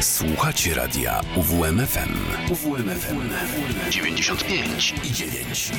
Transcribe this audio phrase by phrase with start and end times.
[0.00, 2.14] Słuchacie radia UWMFM.
[2.50, 3.30] UWMFM
[3.90, 5.72] 95 i 9.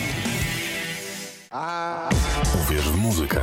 [2.64, 3.42] Uwierz w muzykę.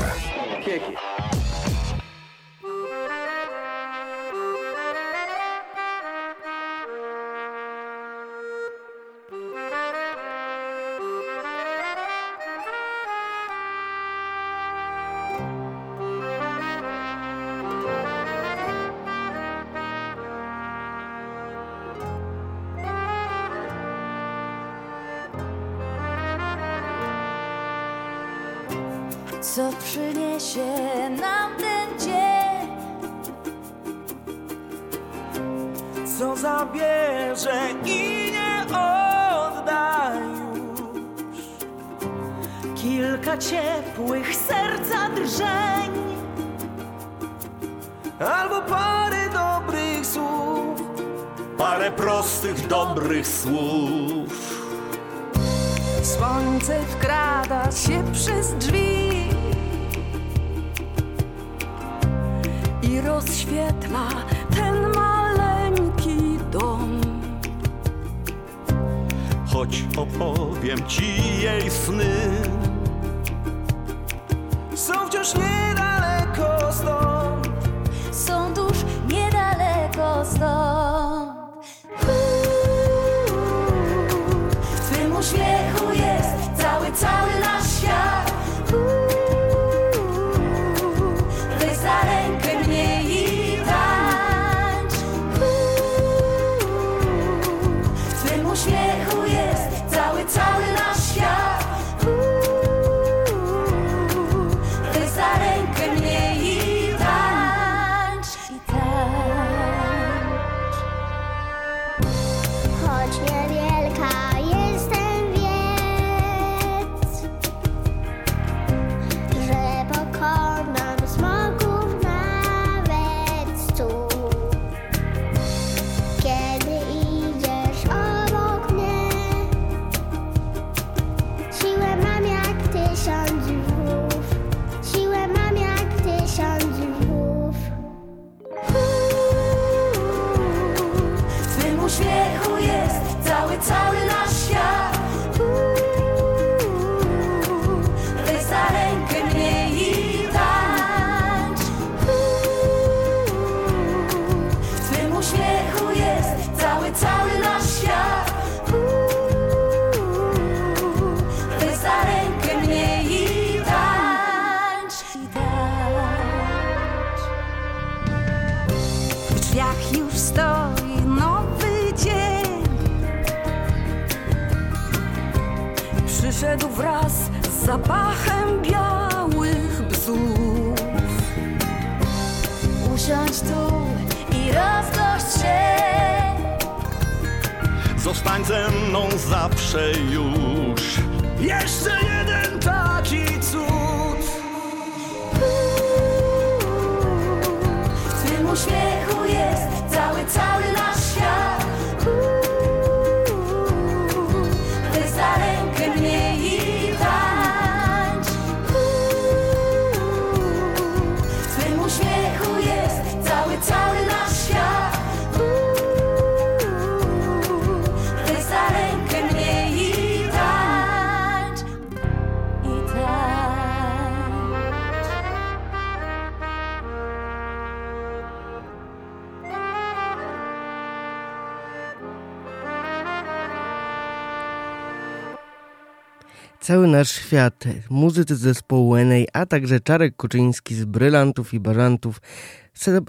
[236.97, 242.21] nasz świat, muzycy zespołu NA, a także Czarek Kuczyński z Brylantów i Bażantów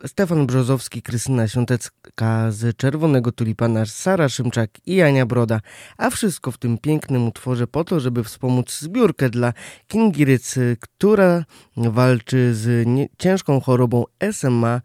[0.05, 5.59] Stefan Brzozowski, Krystyna Świątecka z Czerwonego Tulipana, Sara Szymczak i Ania Broda.
[5.97, 9.53] A wszystko w tym pięknym utworze po to, żeby wspomóc zbiórkę dla
[9.87, 10.25] Kingi
[10.79, 14.81] która walczy z nie, ciężką chorobą SMA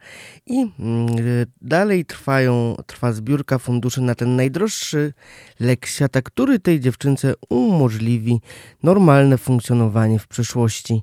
[0.46, 5.12] i mm, y, dalej trwają, trwa zbiórka funduszy na ten najdroższy
[5.60, 8.40] lek świata, który tej dziewczynce umożliwi
[8.82, 11.02] normalne funkcjonowanie w przyszłości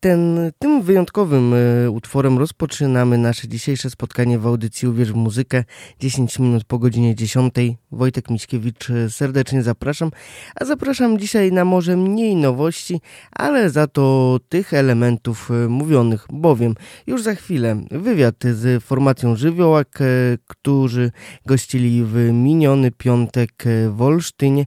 [0.00, 5.64] ten, tym wyjątkowym e, utworem rozpoczynamy nasze dzisiejsze spotkanie w audycji Uwierz w muzykę
[6.00, 7.54] 10 minut po godzinie 10.
[7.92, 10.10] Wojtek Miśkiewicz e, serdecznie zapraszam,
[10.60, 13.00] a zapraszam dzisiaj na może mniej nowości,
[13.32, 16.74] ale za to tych elementów e, mówionych, bowiem
[17.06, 19.98] już za chwilę wywiad z formacją Żywiołak,
[20.46, 21.10] którzy
[21.46, 23.52] gościli w miniony piątek
[23.90, 24.66] w Olsztynie,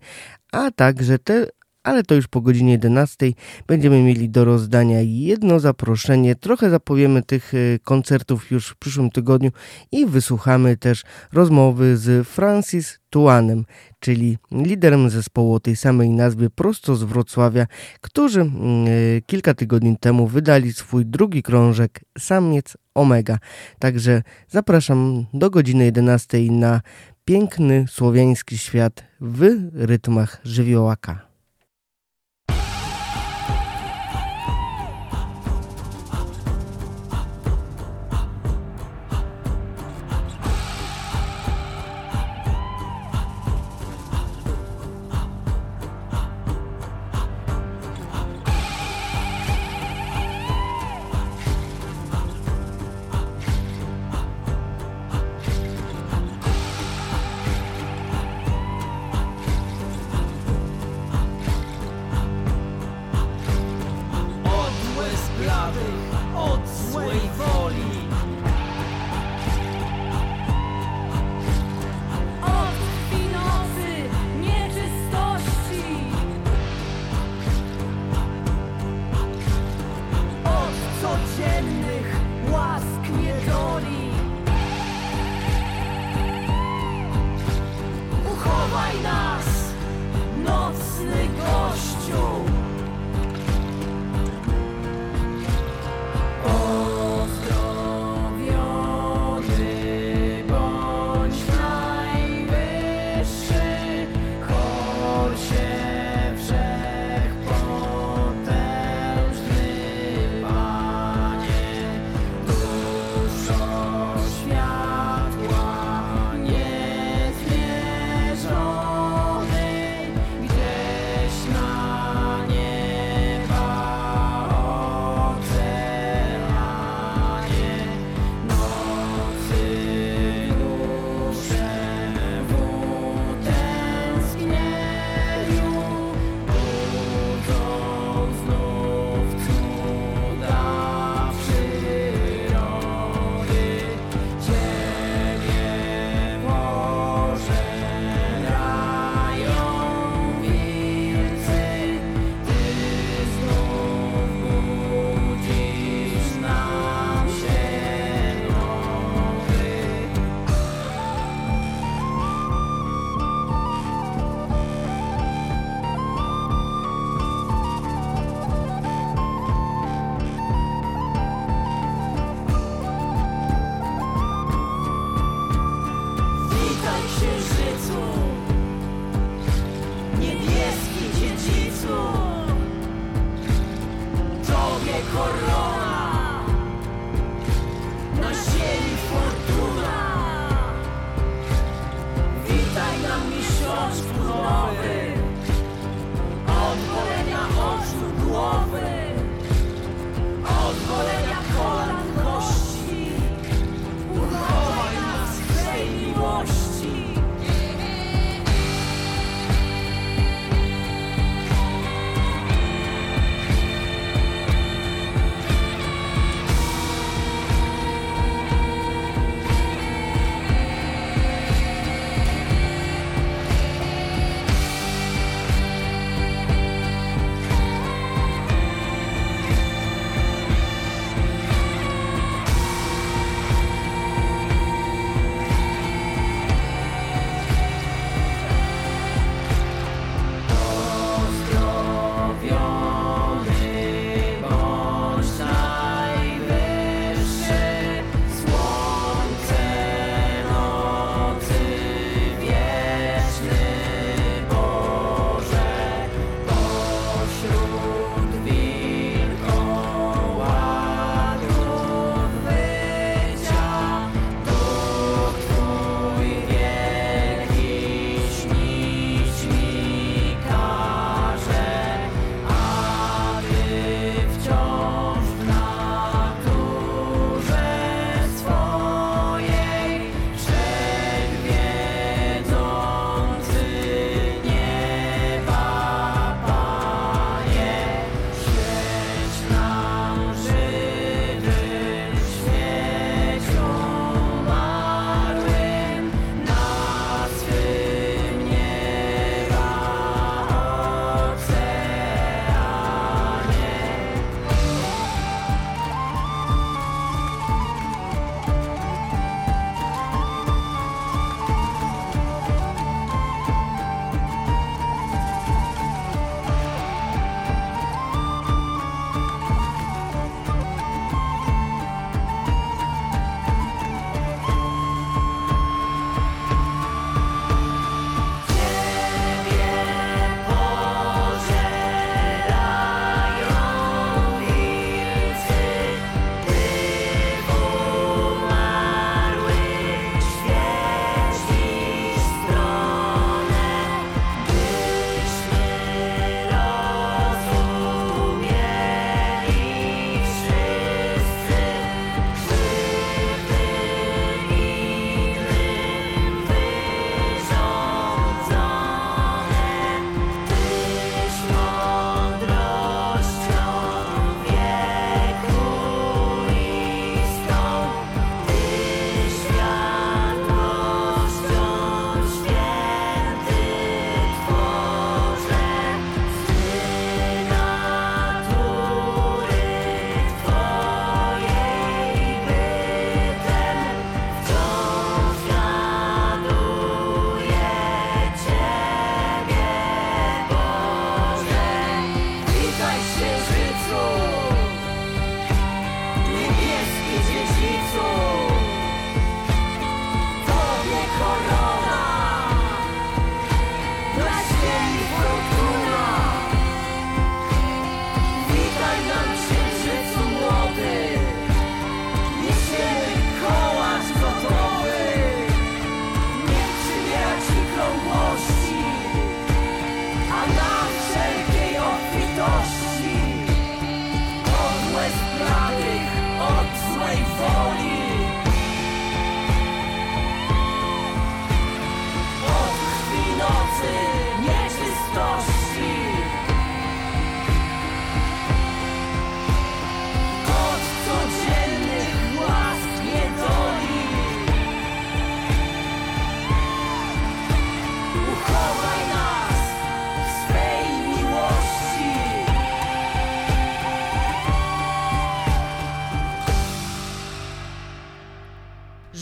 [0.51, 1.47] a także te
[1.83, 3.31] ale to już po godzinie 11
[3.67, 6.35] będziemy mieli do rozdania jedno zaproszenie.
[6.35, 9.51] Trochę zapowiemy tych e, koncertów już w przyszłym tygodniu
[9.91, 11.03] i wysłuchamy też
[11.33, 13.65] rozmowy z Francis Tuanem,
[13.99, 17.67] czyli liderem zespołu o tej samej nazwie prosto z Wrocławia,
[18.01, 23.37] którzy mm, e, kilka tygodni temu wydali swój drugi krążek Samiec Omega.
[23.79, 26.81] Także zapraszam do godziny 11 na
[27.25, 31.32] piękny słowiański świat w rytmach żywiołaka.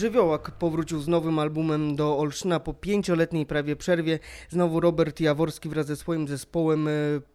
[0.02, 4.18] Żywiołak powrócił z nowym albumem do Olsztyna po pięcioletniej prawie przerwie.
[4.48, 6.90] Znowu Robert Jaworski wraz ze swoim zespołem e,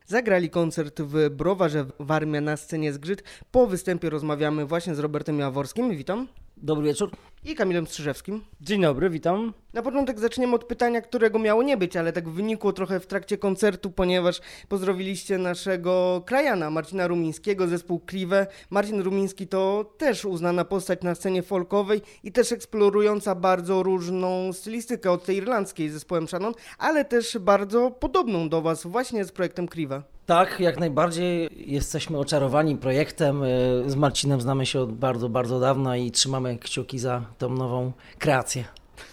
[0.06, 3.24] zagrali koncert w Browarze Warmia na scenie Zgrzyt.
[3.52, 5.98] Po występie rozmawiamy właśnie z Robertem Jaworskim.
[5.98, 6.28] Witam.
[6.62, 7.12] Dobry wieczór.
[7.46, 8.42] I Kamilem Strzyżewskim.
[8.62, 9.54] Dzień dobry, witam.
[9.74, 13.38] Na początek zaczniemy od pytania, którego miało nie być, ale tak wynikło trochę w trakcie
[13.38, 18.48] koncertu, ponieważ pozdrowiliście naszego krajana, Marcina Rumińskiego, zespół Kliwe.
[18.70, 25.12] Marcin Rumiński to też uznana postać na scenie folkowej i też eksplorująca bardzo różną stylistykę
[25.12, 30.04] od tej irlandzkiej zespołem Shannon, ale też bardzo podobną do Was właśnie z projektem Kliwe.
[30.28, 33.44] Tak, jak najbardziej jesteśmy oczarowani projektem.
[33.44, 37.92] Y, Z Marcinem znamy się od bardzo, bardzo dawna i trzymamy kciuki za tą nową
[38.20, 38.64] kreację.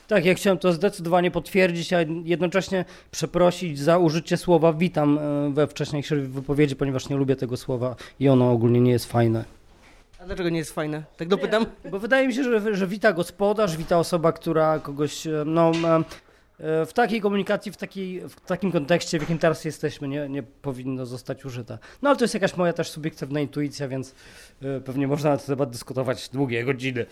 [0.09, 5.67] Tak, ja chciałem to zdecydowanie potwierdzić, a jednocześnie przeprosić za użycie słowa witam e, we
[5.67, 9.45] wcześniejszej wypowiedzi, ponieważ nie lubię tego słowa i ono ogólnie nie jest fajne.
[10.21, 11.03] A dlaczego nie jest fajne?
[11.17, 11.67] Tak dopytam?
[11.91, 15.73] Bo wydaje mi się, że, że wita gospodarz, wita osoba, która kogoś, e, no,
[16.59, 21.07] w takiej komunikacji, w, takiej, w takim kontekście, w jakim teraz jesteśmy, nie, nie powinno
[21.07, 21.79] zostać użyta.
[22.03, 24.15] No ale to jest jakaś moja też subiektywna intuicja, więc
[24.63, 27.07] e, pewnie można na ten temat dyskutować długie godziny.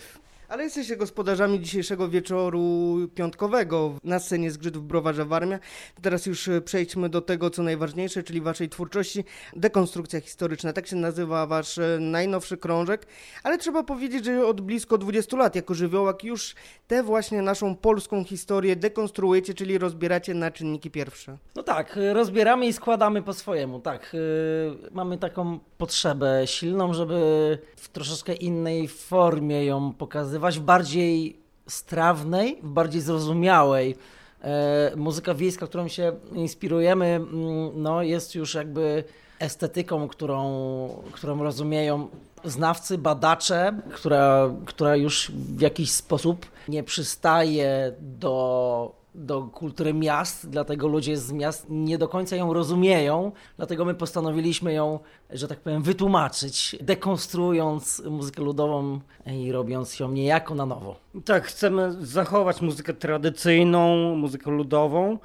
[0.47, 5.59] Ale jesteście gospodarzami dzisiejszego wieczoru piątkowego na scenie Zgrzyt w Browarze Warmia.
[6.01, 9.23] Teraz już e, przejdźmy do tego, co najważniejsze, czyli waszej twórczości.
[9.55, 13.05] Dekonstrukcja historyczna, tak się nazywa wasz e, najnowszy krążek.
[13.43, 16.55] Ale trzeba powiedzieć, że od blisko 20 lat jako żywiołak już
[16.87, 21.37] tę właśnie naszą polską historię dekonstruujecie, czyli rozbieracie na czynniki pierwsze.
[21.55, 24.15] No tak, y, rozbieramy i składamy po swojemu, tak.
[24.91, 31.37] Mamy taką potrzebę silną, żeby w troszeczkę innej formie ją pokazywać, w bardziej
[31.67, 33.95] strawnej, w bardziej zrozumiałej.
[34.41, 39.03] E, Muzyka wiejska, którą się inspirujemy, mm, no, jest już jakby
[39.39, 40.39] estetyką, którą,
[41.11, 42.07] którą rozumieją
[42.43, 50.87] znawcy, badacze, która, która już w jakiś sposób nie przystaje do, do kultury miast, dlatego
[50.87, 55.83] ludzie z miast nie do końca ją rozumieją, dlatego my postanowiliśmy ją, że tak powiem,
[55.83, 60.95] wytłumaczyć, dekonstruując muzykę ludową i robiąc ją niejako na nowo.
[61.25, 65.17] Tak, chcemy zachować muzykę tradycyjną, muzykę ludową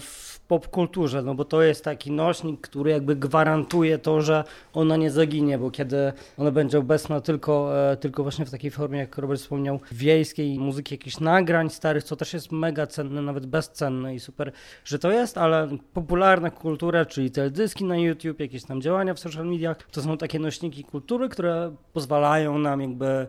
[0.00, 4.44] w popkulturze, no bo to jest taki nośnik, który jakby gwarantuje to, że
[4.74, 8.98] ona nie zaginie, bo kiedy ona będzie obecna tylko, e, tylko właśnie w takiej formie,
[8.98, 14.14] jak Robert wspomniał, wiejskiej muzyki, jakichś nagrań starych, co też jest mega cenne, nawet bezcenne
[14.14, 14.52] i super,
[14.84, 19.46] że to jest, ale popularna kultura, czyli teledyski na YouTube, jakieś tam działania w social
[19.46, 23.26] mediach, to są takie nośniki kultury, które pozwalają nam jakby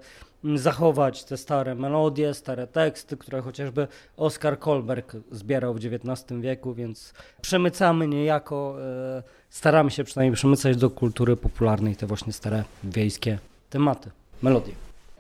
[0.56, 7.14] zachować te stare melodie, stare teksty, które chociażby Oskar Kolberg zbierał w XIX wieku, więc
[7.42, 14.10] przemycamy niejako, e, staramy się przynajmniej przemycać do kultury popularnej te właśnie stare wiejskie tematy,
[14.42, 14.74] melodie.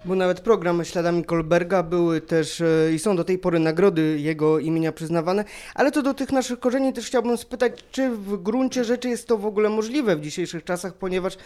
[0.05, 4.59] Był nawet program Śladami Kolberga, były też e, i są do tej pory nagrody jego
[4.59, 9.09] imienia przyznawane, ale to do tych naszych korzeni też chciałbym spytać, czy w gruncie rzeczy
[9.09, 11.37] jest to w ogóle możliwe w dzisiejszych czasach, ponieważ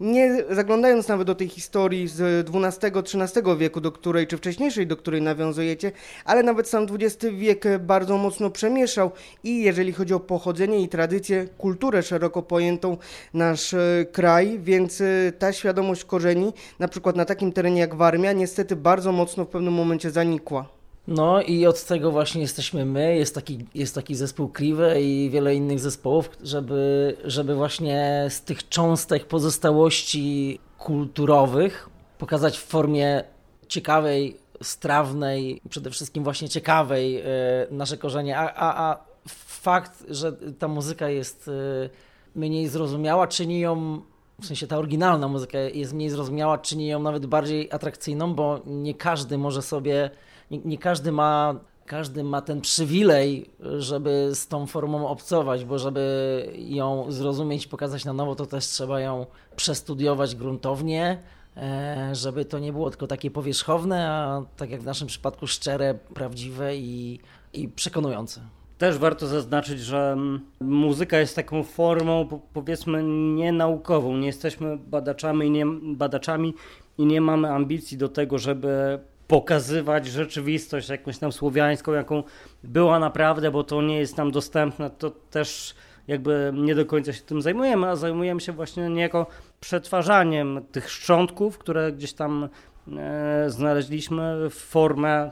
[0.00, 5.22] nie zaglądając nawet do tej historii z XII-XIII wieku, do której, czy wcześniejszej, do której
[5.22, 5.92] nawiązujecie,
[6.24, 9.10] ale nawet sam XX wiek bardzo mocno przemieszał
[9.44, 12.96] i jeżeli chodzi o pochodzenie i tradycję, kulturę szeroko pojętą
[13.34, 18.32] nasz e, kraj, więc e, ta świadomość korzeni, na przykład na takim terenie jak Warmia,
[18.32, 20.79] niestety bardzo mocno w pewnym momencie zanikła.
[21.08, 25.54] No i od tego właśnie jesteśmy my, jest taki, jest taki zespół Clive i wiele
[25.54, 31.88] innych zespołów, żeby, żeby właśnie z tych cząstek pozostałości kulturowych
[32.18, 33.24] pokazać w formie
[33.68, 37.24] ciekawej, strawnej, przede wszystkim właśnie ciekawej e,
[37.70, 39.04] nasze korzenie, a, a, a
[39.46, 41.90] fakt, że ta muzyka jest e,
[42.34, 44.00] mniej zrozumiała, czyni ją
[44.40, 48.94] w sensie ta oryginalna muzyka jest mniej zrozumiała, czyni ją nawet bardziej atrakcyjną, bo nie
[48.94, 50.10] każdy może sobie,
[50.50, 51.54] nie, nie każdy ma,
[51.86, 58.12] każdy ma ten przywilej, żeby z tą formą obcować, bo żeby ją zrozumieć, pokazać na
[58.12, 59.26] nowo, to też trzeba ją
[59.56, 61.18] przestudiować gruntownie,
[61.56, 65.94] e, żeby to nie było tylko takie powierzchowne, a tak jak w naszym przypadku szczere,
[66.14, 67.20] prawdziwe i,
[67.52, 68.40] i przekonujące.
[68.78, 70.16] Też warto zaznaczyć, że
[70.60, 73.02] muzyka jest taką formą, po- powiedzmy,
[73.34, 74.16] nienaukową.
[74.16, 76.54] Nie jesteśmy badaczami nie, badaczami
[76.98, 78.98] i nie mamy ambicji do tego, żeby
[79.30, 82.22] pokazywać rzeczywistość jakąś tam słowiańską, jaką
[82.64, 84.90] była naprawdę, bo to nie jest nam dostępne.
[84.90, 85.74] To też
[86.08, 89.26] jakby nie do końca się tym zajmujemy, a zajmujemy się właśnie niejako
[89.60, 92.48] przetwarzaniem tych szczątków, które gdzieś tam
[92.96, 95.30] e, znaleźliśmy w formę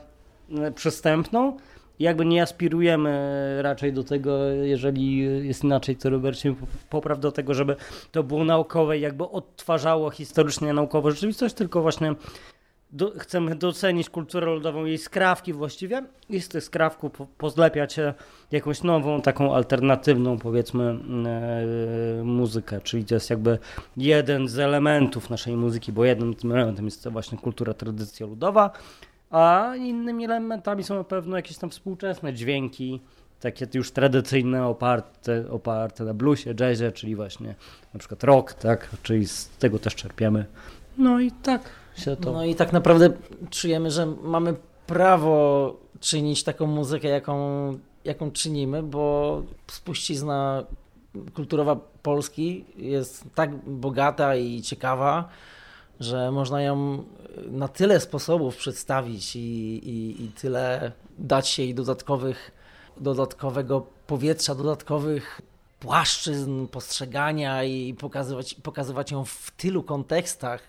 [0.59, 1.57] e, przystępną.
[1.99, 6.55] Jakby nie aspirujemy raczej do tego, jeżeli jest inaczej, to Robercie
[6.89, 7.75] popraw do tego, żeby
[8.11, 12.15] to było naukowe jakby odtwarzało historycznie naukową rzeczywistość, tylko właśnie
[12.91, 16.03] do, chcemy docenić kulturę ludową, jej skrawki właściwie.
[16.29, 17.95] I z tych skrawków po, pozlepiać
[18.51, 20.99] jakąś nową, taką alternatywną powiedzmy
[22.19, 23.57] e, muzykę, czyli to jest jakby
[23.97, 28.71] jeden z elementów naszej muzyki, bo jednym tym elementem jest to właśnie kultura, tradycja ludowa,
[29.29, 33.01] a innymi elementami są na pewno jakieś tam współczesne dźwięki,
[33.39, 37.55] takie już tradycyjne, oparte, oparte na bluesie, jazzie, czyli właśnie
[37.93, 40.45] na przykład rock, tak, czyli z tego też czerpiemy.
[40.97, 42.31] No i tak się to...
[42.31, 43.09] No i tak naprawdę
[43.49, 44.55] czujemy, że mamy
[44.87, 47.35] prawo czynić taką muzykę, jaką,
[48.05, 50.63] jaką czynimy, bo spuścizna
[51.33, 55.29] kulturowa Polski jest tak bogata i ciekawa,
[55.99, 57.03] że można ją
[57.51, 59.39] na tyle sposobów przedstawić i,
[59.89, 62.51] i, i tyle dać jej dodatkowych,
[62.97, 65.41] dodatkowego powietrza, dodatkowych
[65.79, 70.61] płaszczyzn postrzegania i pokazywać, pokazywać ją w tylu kontekstach,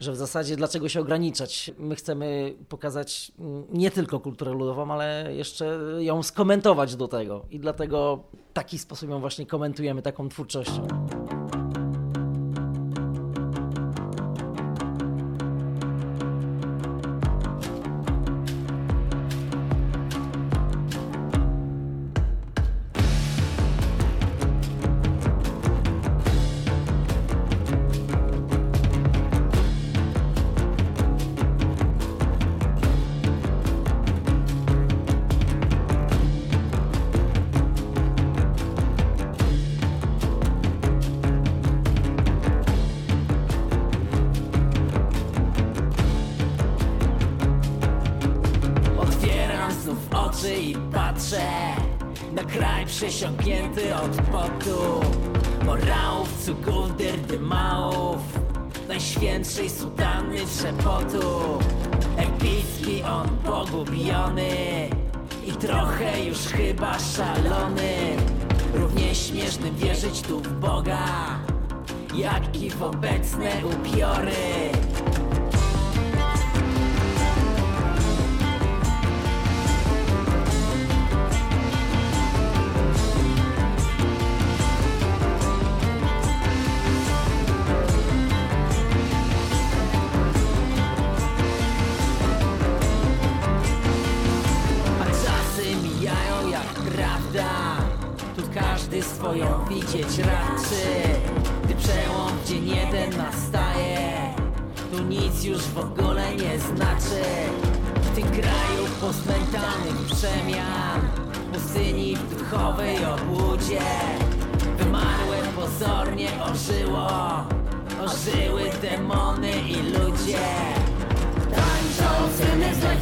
[0.00, 1.70] że w zasadzie dlaczego się ograniczać?
[1.78, 3.32] My chcemy pokazać
[3.72, 9.20] nie tylko kulturę ludową, ale jeszcze ją skomentować do tego i dlatego taki sposób ją
[9.20, 10.86] właśnie komentujemy taką twórczością.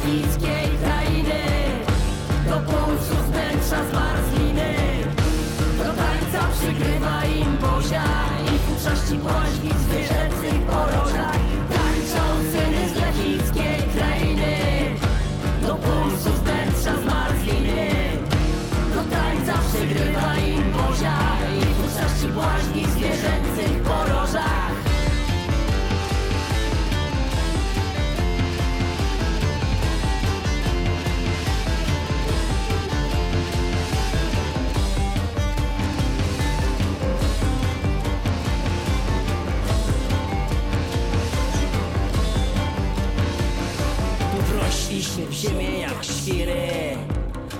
[0.05, 1.43] Lechickiej krainy.
[2.49, 4.73] Do pulsu wnętrza zmarzliny.
[5.77, 8.03] Do tańca przygrywa im bozia
[8.45, 9.17] I w uczości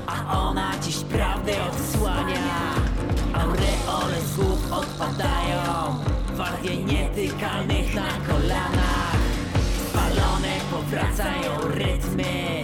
[0.07, 2.75] A ona dziś prawdę odsłania.
[3.33, 5.95] Aureole z głów odpadają
[6.33, 9.15] Wargie nietykalnych na kolanach.
[9.89, 12.61] Spalone powracają rytmy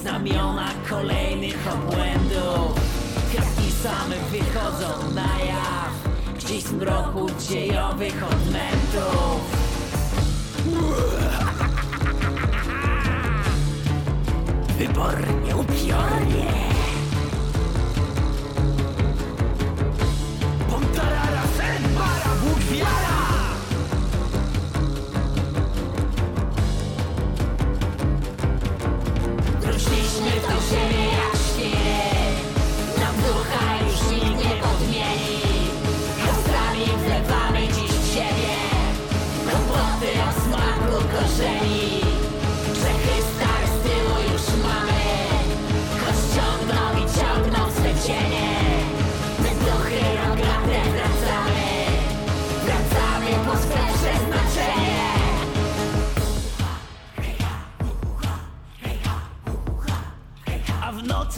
[0.00, 2.80] Znamiona kolejnych obłędów.
[3.30, 5.92] Kwiatki same wychodzą na jaw
[6.38, 9.68] Gdzieś z mroku dziejowych odmętów
[14.78, 16.46] Wybornie, upiornie
[20.70, 23.17] Pontarara, sen, para, Bóg wiara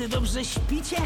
[0.00, 0.96] A w nocy dobrze śpicie?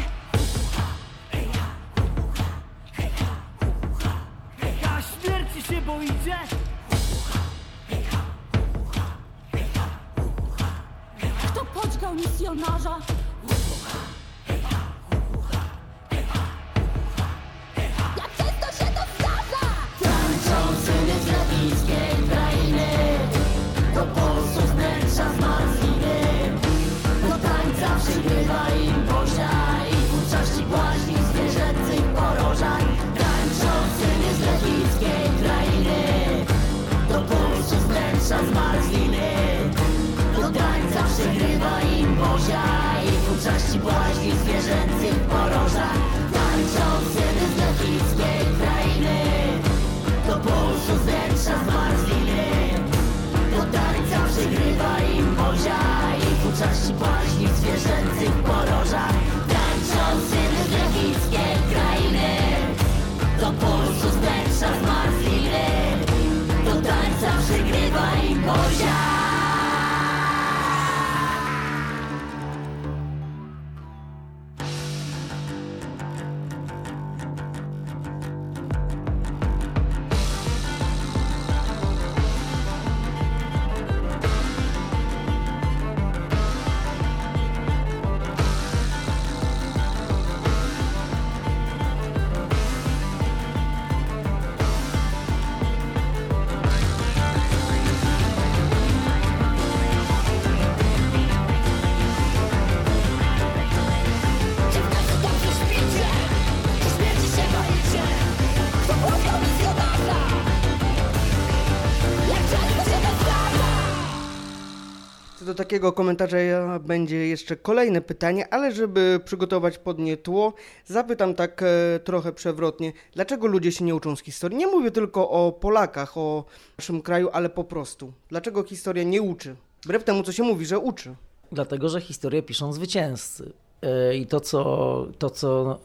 [115.55, 116.37] Do takiego komentarza
[116.79, 120.53] będzie jeszcze kolejne pytanie, ale żeby przygotować pod nie tło,
[120.85, 124.57] zapytam tak e, trochę przewrotnie, dlaczego ludzie się nie uczą z historii?
[124.57, 126.45] Nie mówię tylko o Polakach, o
[126.77, 128.13] naszym kraju, ale po prostu.
[128.29, 129.55] Dlaczego historia nie uczy?
[129.83, 131.15] Wbrew temu, co się mówi, że uczy.
[131.51, 133.53] Dlatego, że historię piszą zwycięzcy.
[133.81, 135.79] Yy, I to co, to, co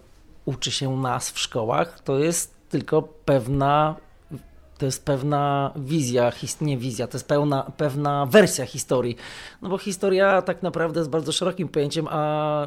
[0.44, 3.96] uczy się nas w szkołach, to jest tylko pewna.
[4.80, 9.16] To jest pewna wizja, nie wizja, to jest pełna, pewna wersja historii.
[9.62, 12.66] No bo historia tak naprawdę jest bardzo szerokim pojęciem, a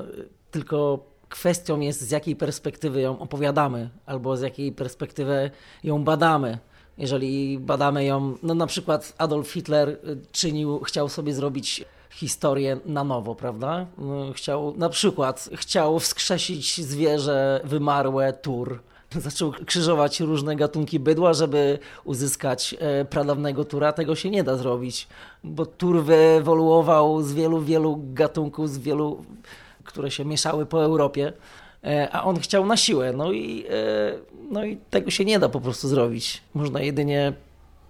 [0.51, 5.51] tylko kwestią jest, z jakiej perspektywy ją opowiadamy, albo z jakiej perspektywy
[5.83, 6.57] ją badamy.
[6.97, 9.97] Jeżeli badamy ją, no na przykład Adolf Hitler y,
[10.31, 13.85] czynił, chciał sobie zrobić historię na nowo, prawda?
[13.97, 18.79] No, Chciał, na przykład chciał wskrzesić zwierzę wymarłe, tur.
[19.21, 23.93] Zaczął krzyżować różne gatunki bydła, żeby uzyskać e, pradawnego tura.
[23.93, 25.07] Tego się nie da zrobić,
[25.43, 29.25] bo tur wyewoluował z wielu, wielu gatunków, z wielu,
[29.83, 31.33] które się mieszały po Europie,
[31.83, 33.13] e, a on chciał na siłę.
[33.13, 34.13] No i, e,
[34.49, 36.41] no i tego się nie da po prostu zrobić.
[36.53, 37.33] Można jedynie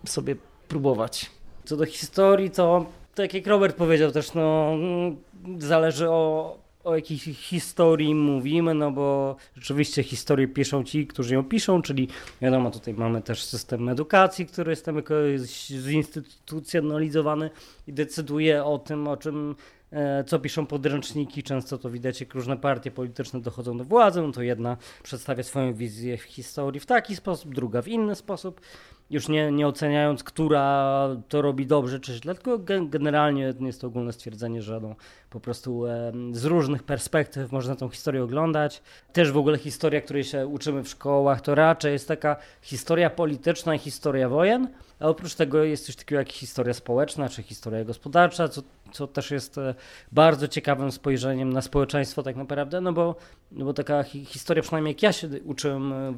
[0.06, 0.36] sobie
[0.68, 1.32] próbować.
[1.66, 5.18] Co do historii, to tak jak Robert powiedział też, no mm,
[5.60, 11.44] zależy o, o jakiej hi- historii mówimy, no bo rzeczywiście historię piszą ci, którzy ją
[11.44, 12.08] piszą, czyli
[12.42, 17.50] wiadomo, tutaj mamy też system edukacji, który jest tam jakoś zinstytucjonalizowany
[17.88, 19.56] i decyduje o tym, o czym
[19.92, 24.32] e, co piszą podręczniki, często to widać, jak różne partie polityczne dochodzą do władzy, no
[24.32, 28.62] to jedna przedstawia swoją wizję historii w taki sposób, druga w inny sposób
[29.10, 33.88] już nie, nie oceniając, która to robi dobrze czy źle, tylko gen- generalnie jest to
[33.88, 34.96] ogólne stwierdzenie, że no,
[35.30, 35.84] po prostu
[36.32, 38.82] z różnych perspektyw można tą historię oglądać.
[39.14, 43.76] Też w ogóle historia, której się uczymy w szkołach, to raczej jest taka historia polityczna
[43.76, 44.68] i historia wojen,
[45.00, 48.62] a oprócz tego jest coś takiego jak historia społeczna czy historia gospodarcza, co,
[48.92, 49.76] co też jest e,
[50.12, 53.16] bardzo ciekawym spojrzeniem na społeczeństwo tak naprawdę, no bo,
[53.52, 56.14] no bo taka hi- historia, przynajmniej jak ja się uczyłem e,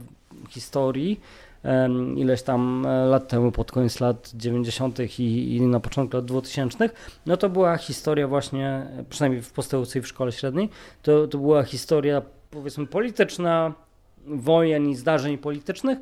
[0.50, 1.20] historii,
[2.16, 5.00] ileś tam e, lat temu, pod koniec lat 90.
[5.20, 6.90] I, i na początku lat 2000,
[7.26, 10.70] no to była historia właśnie, przynajmniej w podstawówce i w szkole średniej,
[11.02, 13.74] to, to była historia powiedzmy polityczna,
[14.28, 15.98] wojen i zdarzeń politycznych,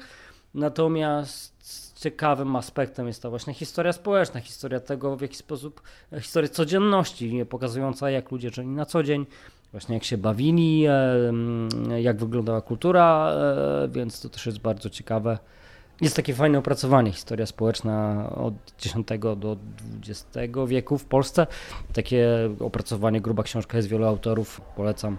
[0.53, 1.53] natomiast
[1.95, 5.81] ciekawym aspektem jest to właśnie historia społeczna, historia tego, w jaki sposób,
[6.13, 9.25] e, historia codzienności, pokazująca jak ludzie żyli na co dzień,
[9.73, 15.37] właśnie jak się bawili, e, jak wyglądała kultura, e, więc to też jest bardzo ciekawe.
[16.01, 18.53] Jest takie fajne opracowanie, historia społeczna od
[18.85, 18.93] X
[19.37, 19.57] do
[20.07, 21.47] XX wieku w Polsce.
[21.93, 25.17] Takie opracowanie, gruba książka jest wielu autorów, polecam.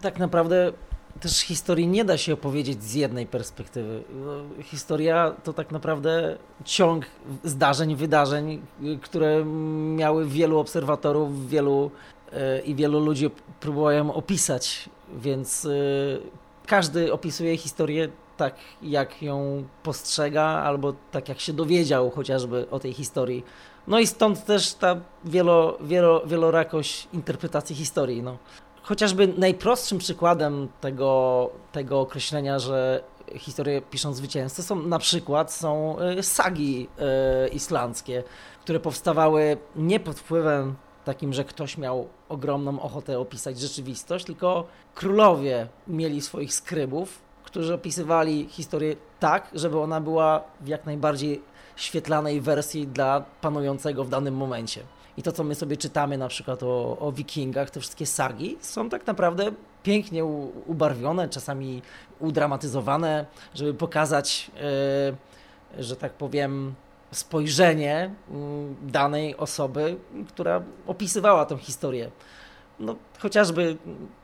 [0.00, 0.72] Tak naprawdę
[1.20, 4.02] też historii nie da się opowiedzieć z jednej perspektywy.
[4.14, 7.06] No, Historia to tak naprawdę ciąg
[7.44, 8.62] zdarzeń, wydarzeń,
[9.02, 9.44] które
[9.96, 11.90] miały wielu obserwatorów, wielu
[12.64, 15.68] i wielu ludzi próbowało ją opisać, więc e,
[16.66, 22.92] każdy opisuje historię tak, jak ją postrzega, albo tak, jak się dowiedział chociażby o tej
[22.92, 23.44] historii.
[23.86, 28.22] No i stąd też ta wielo, wielo, wielorakość interpretacji historii.
[28.22, 28.36] No.
[28.82, 33.02] Chociażby najprostszym przykładem tego, tego określenia, że
[33.34, 36.88] historię piszą zwycięzcy, są na przykład są y, sagi
[37.44, 38.22] y, islandzkie,
[38.62, 45.66] które powstawały nie pod wpływem takim, że ktoś miał ogromną ochotę opisać rzeczywistość, tylko królowie
[45.88, 51.42] mieli swoich skrybów, którzy opisywali historię tak, żeby ona była w jak najbardziej
[51.76, 54.80] świetlanej wersji dla panującego w danym momencie.
[55.16, 58.88] I to, co my sobie czytamy na przykład o, o wikingach, te wszystkie sagi, są
[58.88, 61.82] tak naprawdę pięknie u, ubarwione, czasami
[62.20, 64.50] udramatyzowane, żeby pokazać,
[65.76, 66.74] yy, że tak powiem,
[67.14, 68.36] spojrzenie yy,
[68.90, 69.96] danej osoby,
[70.28, 72.10] która opisywała tę historię.
[72.80, 73.76] No, chociażby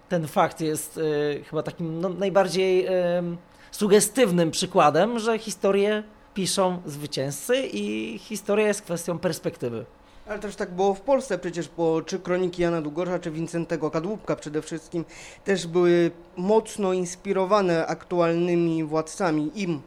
[0.08, 2.86] ten fakt jest yy, chyba takim no, najbardziej
[3.70, 6.02] sugestywnym przykładem, że historię
[6.34, 9.84] piszą zwycięzcy i historia jest kwestią perspektywy.
[10.26, 14.36] Ale też tak było w Polsce przecież, bo czy kroniki Jana Długosza, czy Wincentego Kadłubka
[14.36, 15.04] przede wszystkim
[15.44, 19.82] też były mocno inspirowane aktualnymi władcami im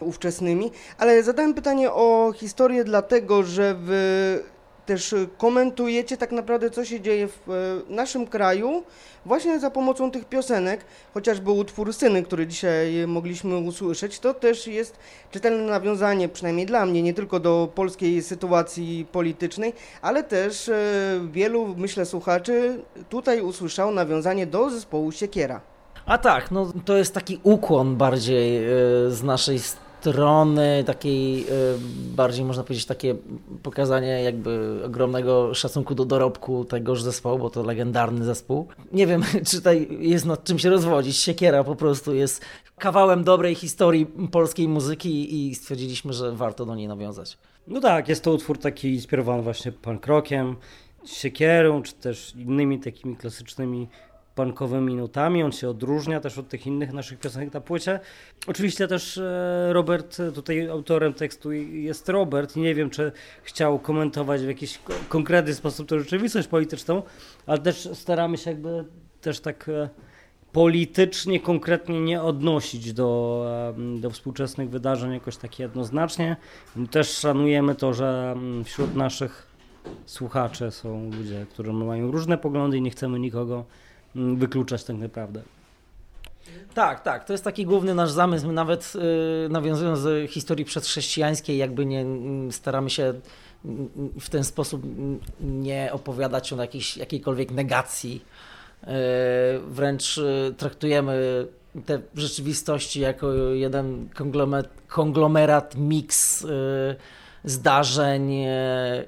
[0.00, 0.70] ówczesnymi.
[0.98, 4.56] Ale zadałem pytanie o historię dlatego, że w
[4.86, 8.82] też komentujecie tak naprawdę, co się dzieje w naszym kraju,
[9.26, 14.98] właśnie za pomocą tych piosenek, chociażby utwór Syny, który dzisiaj mogliśmy usłyszeć, to też jest
[15.30, 20.74] czytelne nawiązanie, przynajmniej dla mnie, nie tylko do polskiej sytuacji politycznej, ale też e,
[21.32, 25.60] wielu, myślę, słuchaczy tutaj usłyszał nawiązanie do zespołu Siekiera.
[26.06, 28.70] A tak, no to jest taki ukłon bardziej e,
[29.10, 31.46] z naszej strony strony takiej, e,
[32.16, 33.14] bardziej można powiedzieć, takie
[33.62, 38.66] pokazanie jakby ogromnego szacunku do dorobku tegoż zespołu, bo to legendarny zespół.
[38.92, 41.16] Nie wiem, czy tutaj jest nad czym się rozwodzić.
[41.16, 42.44] Siekiera po prostu jest
[42.78, 47.38] kawałem dobrej historii polskiej muzyki i stwierdziliśmy, że warto do niej nawiązać.
[47.66, 50.56] No tak, jest to utwór taki inspirowany właśnie punk rockiem,
[51.04, 53.88] siekierą, czy też innymi takimi klasycznymi
[54.36, 55.42] punkowymi nutami.
[55.42, 58.00] On się odróżnia też od tych innych naszych piosenek na płycie.
[58.46, 64.48] Oczywiście też e, Robert, tutaj autorem tekstu jest Robert nie wiem, czy chciał komentować w
[64.48, 67.02] jakiś konkretny sposób tę rzeczywistość polityczną,
[67.46, 68.84] ale też staramy się jakby
[69.20, 69.88] też tak e,
[70.52, 73.42] politycznie, konkretnie nie odnosić do,
[73.96, 76.36] e, do współczesnych wydarzeń jakoś tak jednoznacznie.
[76.90, 79.46] Też szanujemy to, że wśród naszych
[80.06, 83.64] słuchaczy są ludzie, którzy mają różne poglądy i nie chcemy nikogo
[84.36, 85.42] wykluczać tak naprawdę.
[86.74, 87.24] Tak, tak.
[87.24, 88.46] To jest taki główny nasz zamysł.
[88.46, 92.04] My nawet yy, nawiązując do historii przedchrześcijańskiej, jakby nie
[92.50, 93.14] staramy się
[94.20, 94.82] w ten sposób
[95.40, 98.24] nie opowiadać o jakiejś, jakiejkolwiek negacji.
[98.82, 98.92] Yy,
[99.68, 101.46] wręcz yy, traktujemy
[101.86, 106.48] te rzeczywistości jako jeden konglomerat, konglomerat miks yy,
[107.44, 108.32] zdarzeń.
[108.32, 109.06] Yy,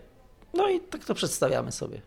[0.55, 2.01] no i tak to przedstawiamy sobie.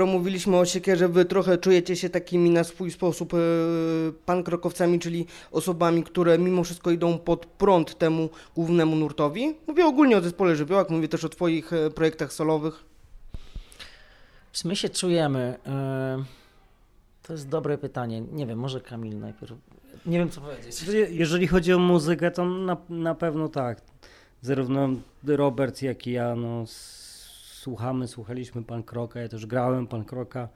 [0.00, 3.36] Skoro mówiliśmy o siekierze, wy trochę czujecie się takimi na swój sposób e,
[4.26, 9.54] pankrokowcami, czyli osobami, które mimo wszystko idą pod prąd temu głównemu nurtowi.
[9.66, 12.84] Mówię ogólnie o zespole Żywiołak, mówię też o twoich e, projektach solowych.
[14.52, 15.58] Czy my się czujemy?
[15.66, 16.24] E,
[17.22, 18.20] To jest dobre pytanie.
[18.20, 19.52] Nie wiem, może Kamil najpierw.
[20.06, 20.84] Nie wiem, co powiedzieć.
[21.10, 23.80] Jeżeli chodzi o muzykę, to na, na pewno tak.
[24.42, 24.88] Zarówno
[25.24, 26.64] Robert, jak i ja, no,
[27.60, 29.20] słuchamy, słuchaliśmy punk rocka.
[29.20, 30.48] Ja też grałem punk rocka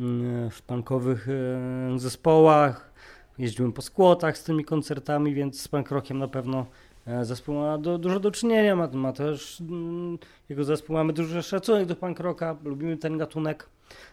[0.00, 2.92] mm, w punkowych e, zespołach.
[3.38, 6.66] Jeździłem po skłotach z tymi koncertami, więc z punk rockiem na pewno
[7.06, 8.76] e, zespół ma do, dużo do czynienia.
[8.76, 13.68] Ma, ma też mm, jego zespół, mamy duży szacunek do punk rocka, lubimy ten gatunek.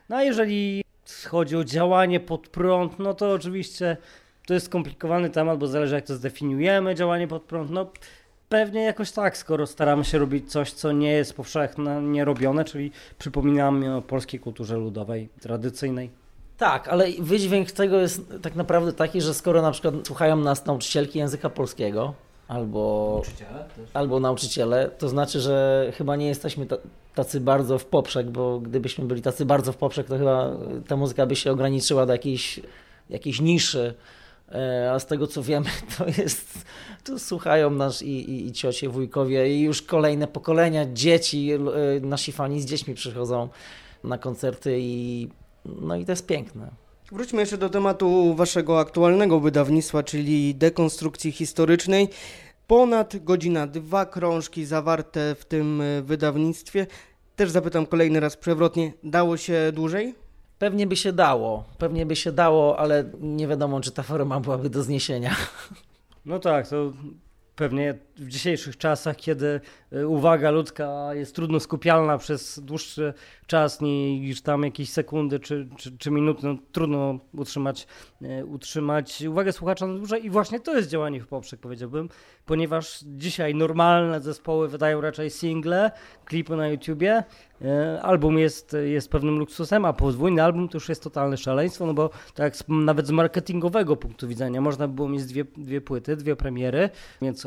[0.10, 0.84] No a jeżeli
[1.28, 3.98] chodzi o działanie pod prąd, no to oczywiście
[4.48, 7.72] to jest skomplikowany temat, bo zależy jak to zdefiniujemy, działanie pod prąd.
[7.72, 7.92] No
[8.50, 13.96] pewnie jakoś tak, skoro staramy się robić coś, co nie jest powszechnie nierobione, czyli przypominamy
[13.96, 16.10] o polskiej kulturze ludowej, tradycyjnej.
[16.58, 21.20] Tak, ale wydźwięk tego jest tak naprawdę taki, że skoro na przykład słuchają nas nauczycielki
[21.20, 22.14] języka polskiego
[22.48, 23.22] albo
[23.94, 26.78] albo nauczyciele, to znaczy, że chyba nie jesteśmy ta-
[27.16, 30.50] tacy bardzo w poprzek, bo gdybyśmy byli tacy bardzo w poprzek, to chyba
[30.88, 32.60] ta muzyka by się ograniczyła do jakiejś,
[33.10, 33.94] jakiejś niszy.
[34.52, 36.66] E, A z tego co wiemy, to jest,
[37.04, 41.60] to słuchają nas i, i, i ciocie, wujkowie i już kolejne pokolenia dzieci, e,
[42.02, 43.50] nasi fani z dziećmi przychodzą
[44.04, 45.28] na koncerty i
[45.66, 46.72] no i to jest piękne.
[47.12, 52.10] Wróćmy jeszcze do tematu waszego aktualnego wydawnictwa, czyli dekonstrukcji historycznej.
[52.68, 56.88] Ponad godzina, dwa krążki zawarte w tym wydawnictwie.
[57.36, 60.16] Też zapytam kolejny raz przewrotnie, dało się dłużej?
[60.60, 64.70] Pewnie by się dało, pewnie by się dało, ale nie wiadomo, czy ta forma byłaby
[64.70, 65.36] do zniesienia.
[66.26, 66.94] No tak, to
[67.56, 69.62] pewnie w dzisiejszych czasach, kiedy
[69.94, 73.14] y, uwaga ludzka jest trudno skupialna przez dłuższy
[73.48, 77.88] czas niż tam jakieś sekundy czy, czy, czy minuty, no, trudno utrzymać,
[78.22, 80.26] y, utrzymać uwagę słuchacza na dłużej.
[80.26, 82.10] I właśnie to jest działanie w poprzek, powiedziałbym,
[82.46, 85.92] ponieważ dzisiaj normalne zespoły wydają raczej single,
[86.26, 87.24] klipy na YouTubie,
[87.62, 91.94] y, album jest, jest pewnym luksusem, a podwójny album to już jest totalne szaleństwo, no
[91.94, 96.36] bo tak nawet z marketingowego punktu widzenia można by było mieć dwie, dwie płyty, dwie
[96.36, 96.90] premiery,
[97.22, 97.46] więc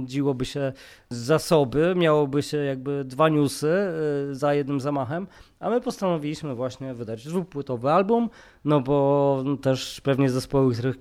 [0.00, 0.72] oszczędziłoby się
[1.10, 3.92] zasoby, miałoby się jakby dwa newsy
[4.30, 5.26] y, za jednym zamachem,
[5.60, 8.30] a my postanowiliśmy właśnie wydać dwupłytowy album,
[8.64, 10.96] no bo też pewnie zespoły, których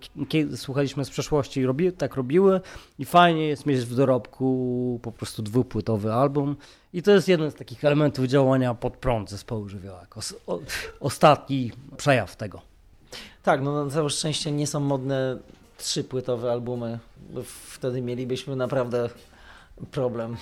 [0.56, 2.62] słuchaliśmy z przeszłości robi, tak robiły
[3.00, 6.56] i fajnie jest mieć w dorobku po prostu dwupłytowy album
[6.94, 10.16] i to jest jeden z takich elementów działania pod prąd zespołu Żywiołak.
[11.00, 12.62] Ostatni przejaw tego.
[13.44, 15.38] Tak, no na całe szczęście nie są modne
[15.80, 19.10] trzypłytowe albumy, bo wtedy mielibyśmy naprawdę
[19.92, 20.38] problem.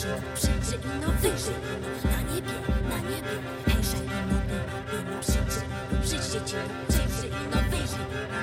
[0.00, 2.56] Przyjdzie ci, no no no na niebie,
[2.88, 3.34] na niebie.
[3.66, 4.58] Hejże i no ty,
[4.90, 8.02] ty no przyjdzie, no przyjdzie ci, no przyjdzie i no wyjdzie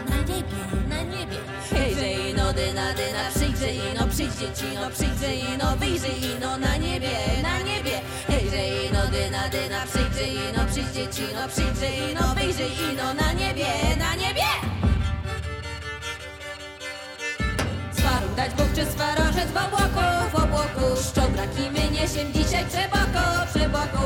[0.09, 1.37] na niebie, na niebie.
[1.69, 6.13] Hejże i no dyna, dyna przyjdzie i no przyjdzie ci, no przyjdzie i no wyjdzie
[6.27, 8.01] i no na niebie, na niebie.
[8.27, 12.67] Hejże i no dyna, dyna przyjdzie i no przyjdzie ci, no przyjdzie i no wyjdzie
[12.67, 14.47] i no na niebie, na niebie.
[17.91, 19.96] Swaru dać Bóg czy swarożec w obłoku
[21.37, 24.03] Szczobraki my niesiem dzisiaj przeboku, przeboku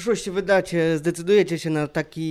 [0.00, 2.22] przyszłości wydacie, zdecydujecie się na takie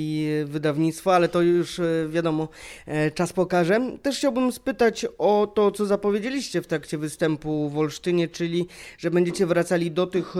[0.45, 2.47] wydawnictwo, ale to już e, wiadomo,
[2.85, 3.97] e, czas pokaże.
[4.01, 8.67] Też chciałbym spytać o to, co zapowiedzieliście w trakcie występu w Olsztynie, czyli
[8.97, 10.39] że będziecie wracali do tych e,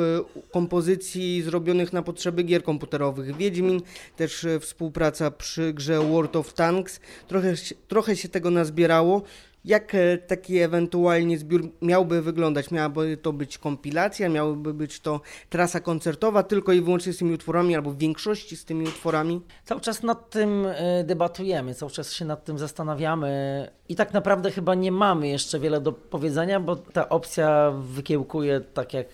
[0.51, 3.38] kompozycji zrobionych na potrzeby gier komputerowych.
[3.38, 3.82] Wiedźmin,
[4.15, 6.99] też współpraca przy grze World of Tanks.
[7.27, 7.53] Trochę,
[7.88, 9.21] trochę się tego nazbierało.
[9.66, 12.72] Jak e, taki ewentualnie zbiór miałby wyglądać?
[12.72, 17.76] Miałaby to być kompilacja, miałaby być to trasa koncertowa tylko i wyłącznie z tymi utworami,
[17.76, 19.41] albo w większości z tymi utworami?
[19.66, 23.30] Cały czas nad tym e, debatujemy, cały czas się nad tym zastanawiamy
[23.89, 28.93] i tak naprawdę chyba nie mamy jeszcze wiele do powiedzenia, bo ta opcja wykiełkuje tak
[28.93, 29.07] jak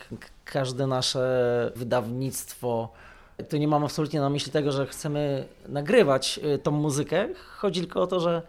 [0.45, 2.89] każde nasze wydawnictwo.
[3.49, 7.27] Tu nie mam absolutnie na myśli tego, że chcemy nagrywać e, tą muzykę.
[7.57, 8.41] Chodzi tylko o to, że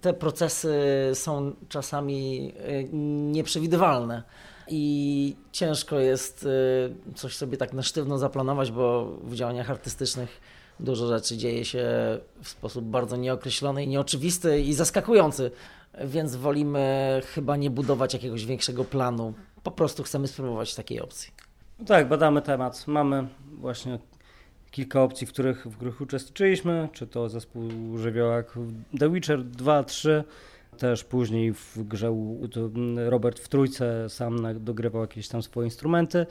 [0.00, 0.74] te procesy
[1.14, 2.84] są czasami e,
[3.32, 4.22] nieprzewidywalne
[4.68, 6.46] i ciężko jest
[7.10, 10.40] e, coś sobie tak na sztywno zaplanować, bo w działaniach artystycznych
[10.80, 11.88] dużo rzeczy dzieje się
[12.42, 15.50] w sposób bardzo nieokreślony i nieoczywisty i zaskakujący,
[16.04, 19.34] więc wolimy chyba nie budować jakiegoś większego planu.
[19.62, 21.32] Po prostu chcemy spróbować takiej opcji.
[21.78, 22.86] No tak, badamy temat.
[22.86, 23.98] Mamy właśnie
[24.70, 28.54] kilka opcji, w których, w których uczestniczyliśmy, czy to zespół żywiołak
[28.98, 30.24] The Witcher 2, 3,
[30.78, 32.14] też później w grze
[32.96, 36.26] Robert w trójce sam dogrywał jakieś tam swoje instrumenty.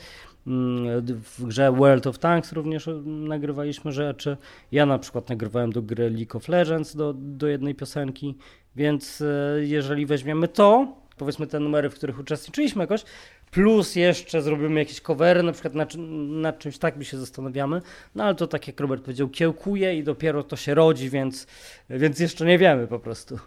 [0.47, 4.37] Mm, W grze World of Tanks również nagrywaliśmy rzeczy.
[4.71, 8.35] Ja na przykład nagrywałem do gry League of Legends do, do jednej piosenki,
[8.75, 13.03] więc e, jeżeli weźmiemy to, powiedzmy te numery, w których uczestniczyliśmy jakoś,
[13.51, 17.81] plus jeszcze zrobimy jakieś covery, na przykład nad, czym- nad czymś tak my się zastanawiamy,
[18.15, 21.47] no ale to tak jak Robert powiedział, kiełkuje i dopiero to się rodzi, więc,
[21.89, 23.39] więc jeszcze nie wiemy po prostu.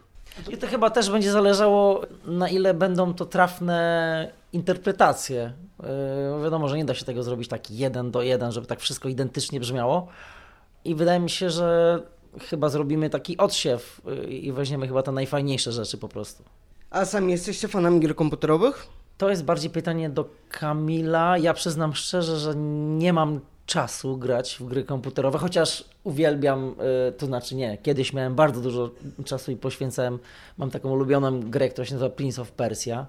[0.50, 5.52] I to chyba też będzie zależało, na ile będą to trafne interpretacje,
[6.36, 9.08] Yy, wiadomo, że nie da się tego zrobić tak jeden do jeden, żeby tak wszystko
[9.08, 10.08] identycznie brzmiało.
[10.84, 12.00] I wydaje mi się, że
[12.40, 16.44] chyba zrobimy taki odsiew yy, i weźmiemy chyba te najfajniejsze rzeczy po prostu.
[16.90, 18.86] A sami jesteście fanami gier komputerowych?
[19.20, 21.38] To jest bardziej pytanie do Kamila.
[21.38, 26.74] Ja przyznam szczerze, że nie mam czasu grać w gry komputerowe, chociaż uwielbiam,
[27.06, 28.90] yy, to znaczy nie, kiedyś miałem bardzo dużo
[29.24, 30.18] czasu i poświęcałem,
[30.58, 33.06] mam taką ulubioną grę, która się nazywa Prince of Persia.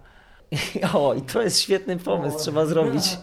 [0.93, 3.03] O, i to jest świetny pomysł, trzeba zrobić.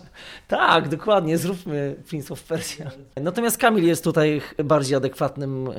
[0.48, 2.90] Tak, dokładnie, zróbmy Prince of Persia.
[3.16, 5.70] Natomiast Kamil jest tutaj bardziej adekwatnym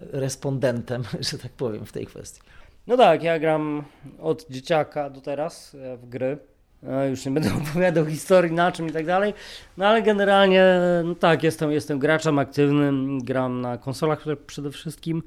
[0.00, 2.40] respondentem, że tak powiem, w tej kwestii.
[2.88, 3.84] No tak, ja gram
[4.20, 6.38] od dzieciaka do teraz w gry.
[6.82, 9.34] E, Już nie będę opowiadał historii na czym i tak dalej.
[9.76, 10.64] No ale generalnie,
[11.04, 15.22] no tak, jestem, jestem graczem aktywnym, gram na konsolach przede wszystkim,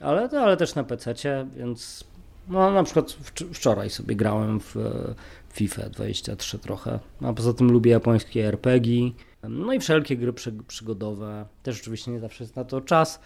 [0.00, 1.14] ale, ale też na PC,
[1.56, 2.04] więc
[2.48, 5.14] no na przykład wcz- wczoraj sobie grałem w e,
[5.52, 6.98] FIFA 23 trochę.
[7.22, 9.10] A poza tym lubię japońskie RPG,
[9.48, 11.46] no i wszelkie gry przy, przygodowe.
[11.62, 13.20] Też oczywiście nie zawsze jest na to czas,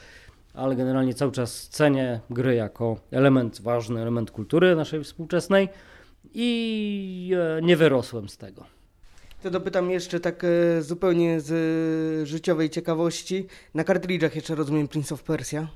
[0.59, 5.69] ale generalnie cały czas cenię gry jako element ważny, element kultury naszej współczesnej
[6.35, 8.79] i e, nie wyrosłem z tego.
[9.43, 11.51] To dopytam jeszcze tak e, zupełnie z
[12.23, 13.47] e, życiowej ciekawości.
[13.75, 15.69] Na kartridżach jeszcze rozumiem Prince of Persia.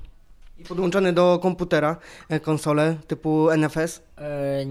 [0.59, 1.97] I podłączony do komputera
[2.41, 4.01] konsole typu NFS?
[4.17, 4.65] E,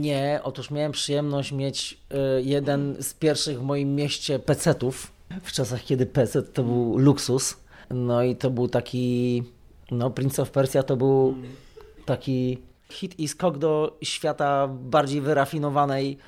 [0.00, 2.00] nie, otóż miałem przyjemność mieć
[2.38, 7.56] jeden z pierwszych w moim mieście PC-ów, w czasach kiedy PC to był luksus.
[7.90, 9.42] No i to był taki,
[9.90, 11.34] no Prince of Persia to był
[12.04, 12.58] taki
[12.90, 16.18] hit i skok do świata bardziej wyrafinowanej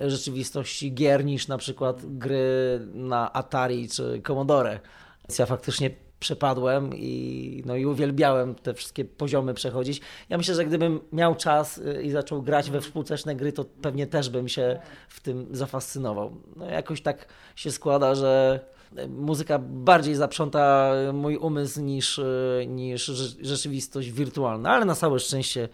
[0.00, 4.80] rzeczywistości gier niż na przykład gry na Atari czy Commodore.
[5.28, 5.90] Więc ja faktycznie
[6.20, 10.00] przepadłem i, no i uwielbiałem te wszystkie poziomy przechodzić.
[10.28, 14.06] Ja myślę, że gdybym miał czas y, i zaczął grać we współczesne gry, to pewnie
[14.06, 16.36] też bym się w tym zafascynował.
[16.56, 18.60] No jakoś tak się składa, że
[19.08, 25.68] muzyka bardziej zaprząta mój umysł niż, y, niż rze- rzeczywistość wirtualna, ale na całe szczęście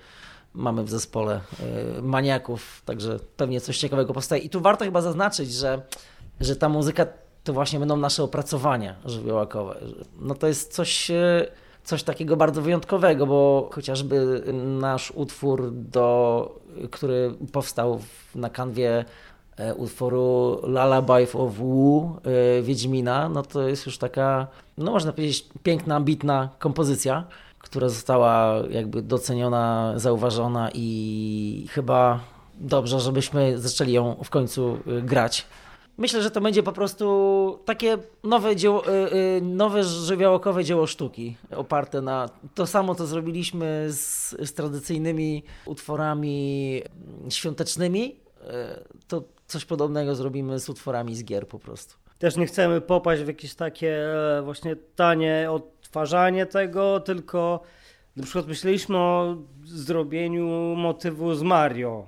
[0.55, 1.41] mamy w zespole
[1.99, 4.43] y, maniaków, także pewnie coś ciekawego powstaje.
[4.43, 5.83] I tu warto chyba zaznaczyć, że,
[6.41, 7.07] że ta muzyka
[7.45, 9.81] to właśnie będą nasze opracowania żywiołakowe.
[10.21, 11.47] No to jest coś, y,
[11.85, 14.43] coś takiego bardzo wyjątkowego, bo chociażby
[14.81, 16.61] nasz utwór, do,
[16.91, 18.01] który powstał
[18.35, 19.05] na kanwie e,
[19.77, 22.17] utworu Lullaby of Wu
[22.59, 24.47] e, Wiedźmina, no to jest już taka,
[24.79, 27.25] no można powiedzieć, piękna, ambitna kompozycja,
[27.59, 32.21] która została jakby doceniona, zauważona i chyba
[32.55, 35.47] dobrze, żebyśmy zaczęli ją w końcu y, grać.
[35.99, 42.03] Myślę, że to będzie po prostu takie nowe, dzieło, y, nowe żywiołokowe dzieło sztuki, oparte
[42.03, 46.83] na to samo, co zrobiliśmy z, z tradycyjnymi utworami
[47.29, 48.17] świątecznymi.
[49.09, 51.95] To coś podobnego zrobimy z utworami z gier po prostu.
[52.19, 53.97] Też nie chcemy popaść w jakieś takie
[54.39, 57.61] e, właśnie tanie odtwarzanie tego, tylko
[58.17, 62.07] na przykład myśleliśmy o zrobieniu motywu z Mario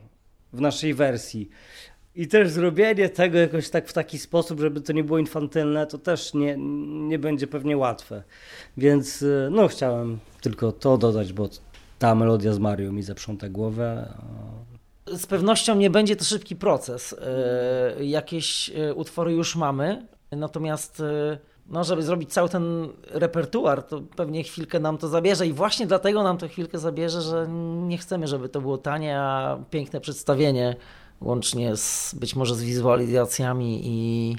[0.52, 1.48] w naszej wersji.
[2.14, 5.98] I też zrobienie tego jakoś tak w taki sposób, żeby to nie było infantylne, to
[5.98, 6.56] też nie,
[7.08, 8.22] nie będzie pewnie łatwe.
[8.76, 11.48] Więc e, no chciałem tylko to dodać, bo
[11.98, 14.14] ta melodia z Mario mi zaprząta głowę.
[15.16, 17.14] Z pewnością nie będzie to szybki proces.
[17.98, 24.00] E, Jakieś e, utwory już mamy, natomiast e, no, żeby zrobić cały ten repertuar, to
[24.00, 27.46] pewnie chwilkę nam to zabierze i właśnie dlatego nam to chwilkę zabierze, że
[27.86, 30.76] nie chcemy, żeby to było tanie, a piękne przedstawienie,
[31.20, 34.36] łącznie z być może z wizualizacjami i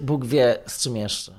[0.00, 1.32] Bóg wie z czym jeszcze.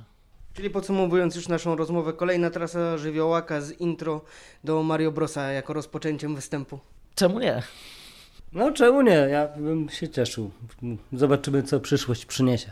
[0.53, 4.21] Czyli podsumowując już naszą rozmowę, kolejna trasa żywiołaka z intro
[4.63, 6.79] do Mario Brosa jako rozpoczęciem występu.
[7.15, 7.63] Czemu nie?
[8.53, 9.11] No czemu nie?
[9.11, 10.51] Ja bym się cieszył.
[11.13, 12.71] Zobaczymy, co przyszłość przyniesie.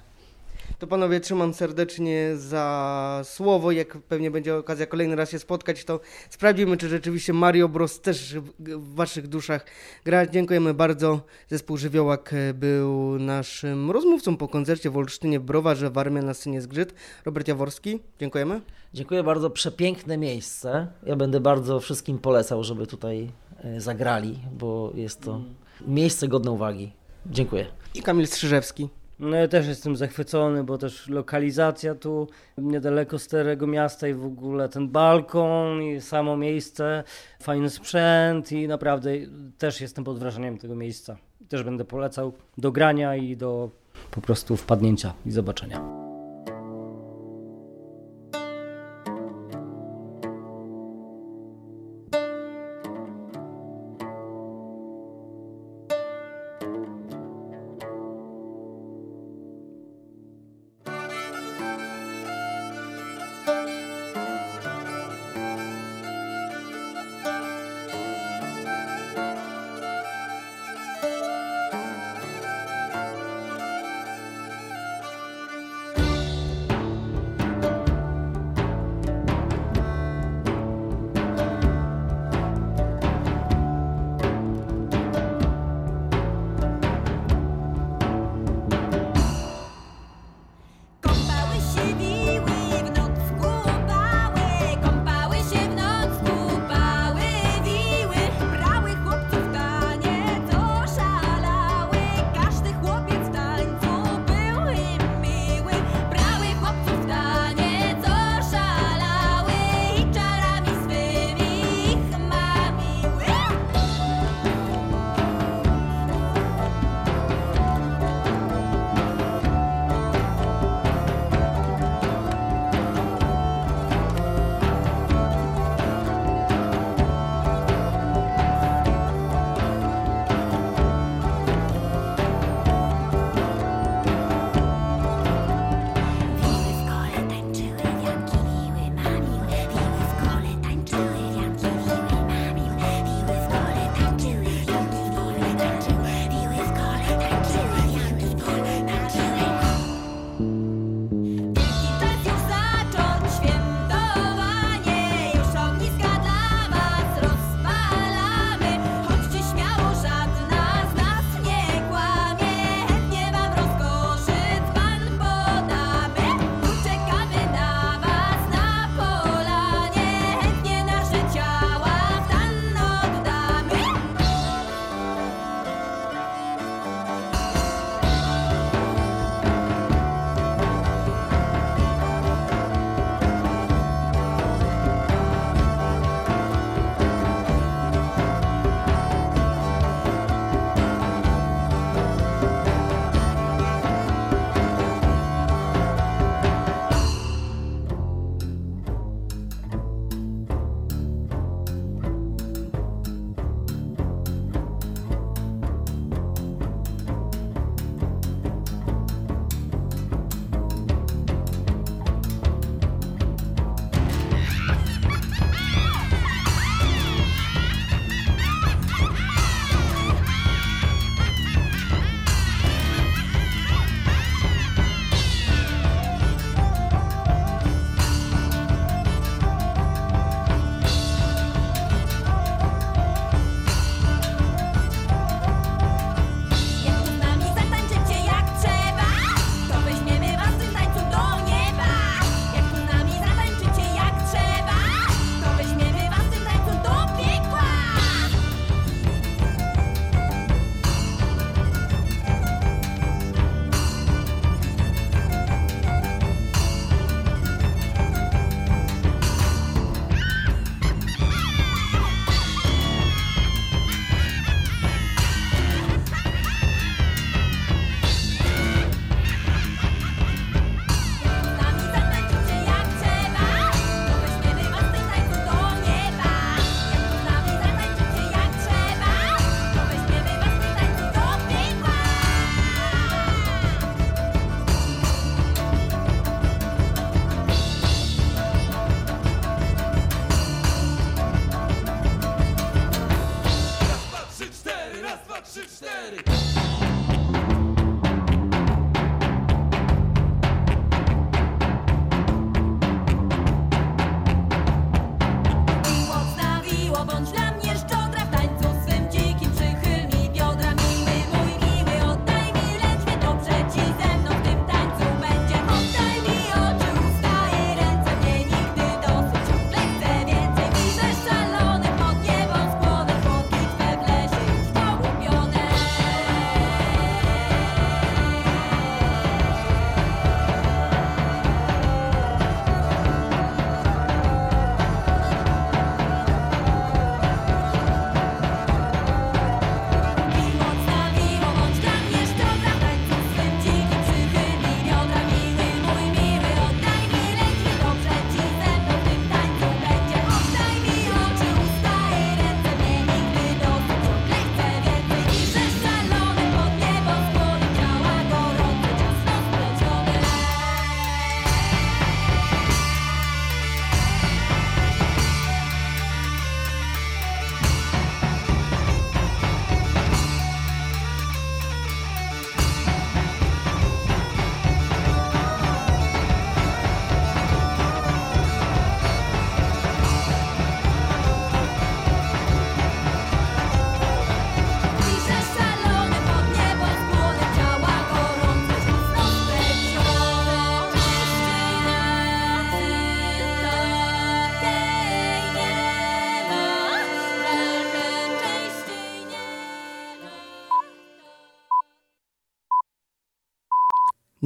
[0.79, 3.71] To panowie trzymam serdecznie za słowo.
[3.71, 5.99] Jak pewnie będzie okazja kolejny raz się spotkać, to
[6.29, 8.01] sprawdzimy, czy rzeczywiście Mario Bros.
[8.01, 9.65] też w w waszych duszach
[10.05, 10.25] gra.
[10.27, 11.21] Dziękujemy bardzo.
[11.49, 16.61] Zespół Żywiołak e, był naszym rozmówcą po koncercie w Olsztynie w Browarze Warmia na scenie
[16.61, 16.93] Zgrzyt.
[17.25, 18.61] Robert Jaworski, dziękujemy.
[18.93, 20.87] Dziękuję bardzo, przepiękne miejsce.
[21.03, 23.31] Ja będę bardzo wszystkim polecał, żeby tutaj
[23.63, 25.41] e, zagrali, bo jest to
[25.87, 26.91] miejsce godne uwagi.
[27.25, 27.65] Dziękuję.
[27.95, 28.89] I Kamil Strzyżewski.
[29.19, 32.27] No ja też jestem zachwycony, bo też lokalizacja tu
[32.57, 37.03] niedaleko Starego Miasta i w ogóle ten balkon i samo miejsce,
[37.41, 39.11] fajny sprzęt i naprawdę
[39.57, 41.17] też jestem pod wrażeniem tego miejsca.
[41.49, 43.69] Też będę polecał do grania i do
[44.11, 45.96] po prostu wpadnięcia i zobaczenia.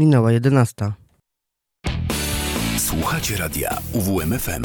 [0.01, 0.91] Minęła 11.
[2.77, 4.63] Słuchacie radia UWMFM.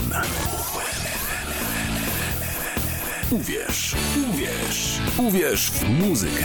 [3.31, 3.97] Uwierz,
[4.31, 6.45] uwierz, uwierz w muzykę.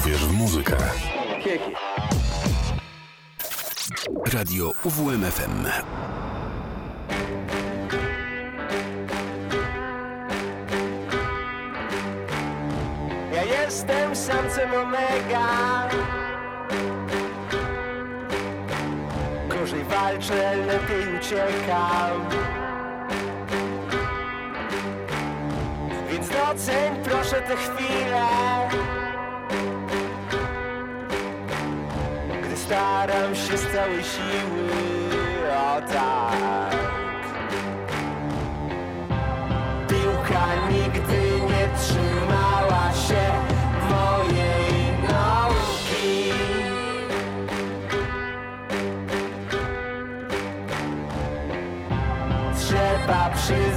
[0.00, 0.76] Uwierz w muzykę.
[4.32, 5.66] Radio UWMFM.
[14.84, 15.88] Omega.
[19.48, 22.20] Gorzej walczę, lepiej uciekam.
[26.10, 28.26] Więc doceń proszę tę chwilę.
[32.42, 34.68] Gdy staram się z całej siły
[35.56, 37.03] O tak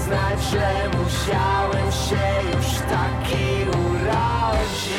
[0.08, 4.98] przyznać, że musiałem się już taki urodzić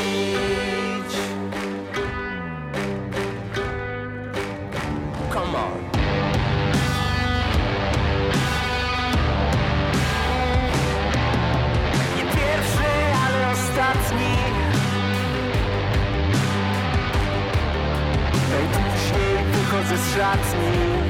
[5.32, 5.72] Come on.
[12.16, 12.90] Nie pierwszy,
[13.26, 14.36] ale ostatni.
[18.50, 21.07] Najpóźniej wychodzę z szatni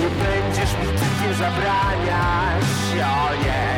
[0.00, 3.76] Nie będziesz mi typie zabraniać O nie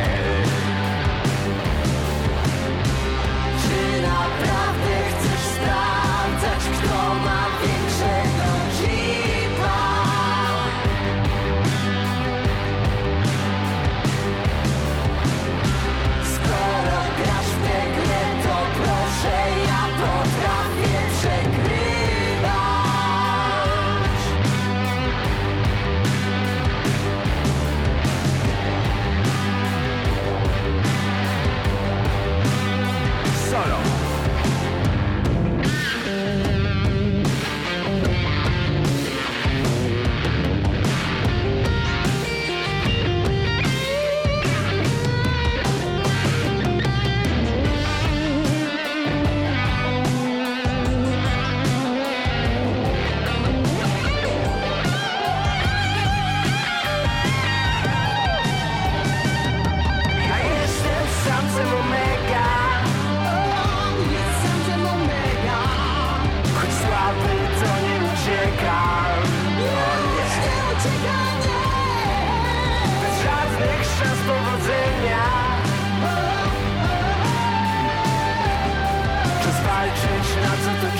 [3.61, 7.48] Czy naprawdę chcesz sprawdzać, kto ma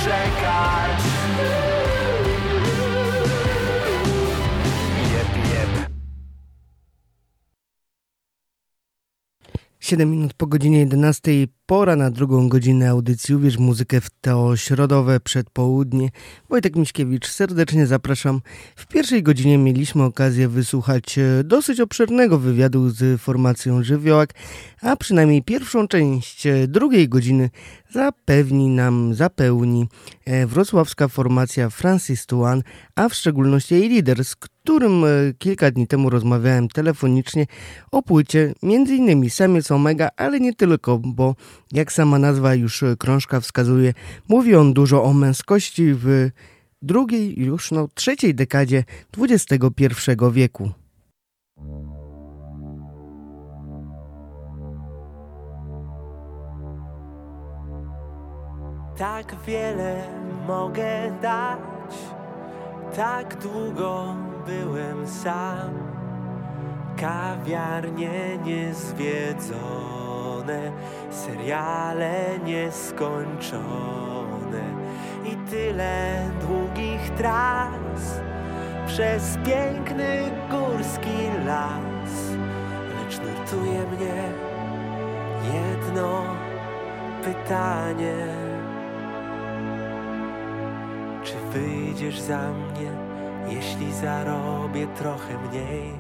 [0.09, 0.78] co tu
[9.89, 11.31] 7 minut po godzinie 11.
[11.65, 16.09] Pora na drugą godzinę audycji Uwierz muzykę w to środowe przedpołudnie.
[16.49, 18.41] Wojtek Miśkiewicz, serdecznie zapraszam.
[18.75, 24.33] W pierwszej godzinie mieliśmy okazję wysłuchać e, dosyć obszernego wywiadu z formacją Żywiołak,
[24.81, 27.49] a przynajmniej pierwszą część e, drugiej godziny
[27.91, 29.87] zapewni nam, zapełni
[30.25, 32.63] e, wrocławska formacja Francis Tuan,
[32.95, 34.35] a w szczególności jej lider, z
[34.69, 35.07] którym e,
[35.37, 37.45] kilka dni temu rozmawiałem telefonicznie
[37.91, 41.35] o płycie, innymi Samiec Omega, ale nie tylko, bo
[41.71, 43.93] jak sama nazwa już e, krążka wskazuje,
[44.27, 46.29] mówi on dużo o męskości w
[46.81, 48.83] drugiej, już no trzeciej dekadzie
[49.17, 49.61] XXI
[50.31, 50.71] wieku.
[58.97, 60.07] Tak wiele
[60.47, 61.59] mogę dać,
[62.95, 64.15] tak długo
[64.45, 65.99] byłem sam.
[66.97, 70.71] Kawiarnie niezwiedzone,
[71.09, 74.63] seriale nieskończone
[75.25, 78.21] i tyle długich tras
[78.87, 82.11] przez piękny górski las.
[82.95, 84.23] Lecz nurtuje mnie
[85.53, 86.23] jedno
[87.23, 88.27] pytanie.
[91.23, 93.08] Czy wyjdziesz za mnie,
[93.47, 95.91] jeśli zarobię trochę mniej?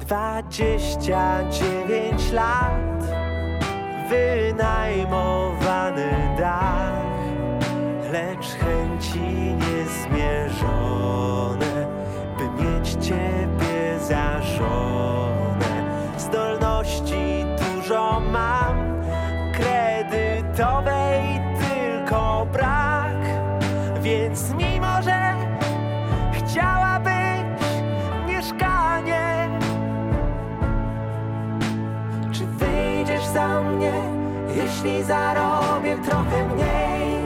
[0.00, 3.04] Dwadzieścia dziewięć lat,
[4.08, 6.92] wynajmowany dach,
[8.12, 11.86] lecz chęci niezmierzone,
[12.38, 15.15] by mieć Ciebie za żonę.
[34.86, 37.16] Jeśli zarobię trochę mniej?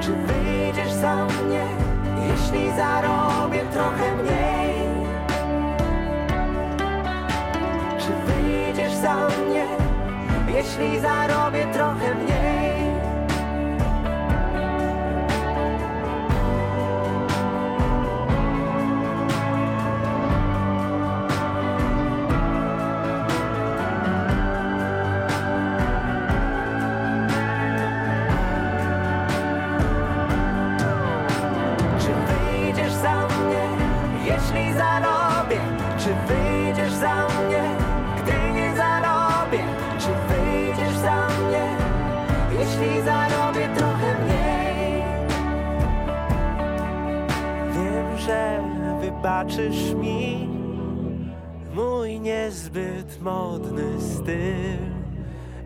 [0.00, 1.66] Czy wyjdziesz za mnie,
[2.28, 4.74] jeśli zarobię trochę mniej?
[7.98, 9.66] Czy wyjdziesz za mnie,
[10.48, 12.33] jeśli zarobię trochę mniej?
[49.24, 50.48] Wybaczysz mi
[51.74, 54.78] mój niezbyt modny styl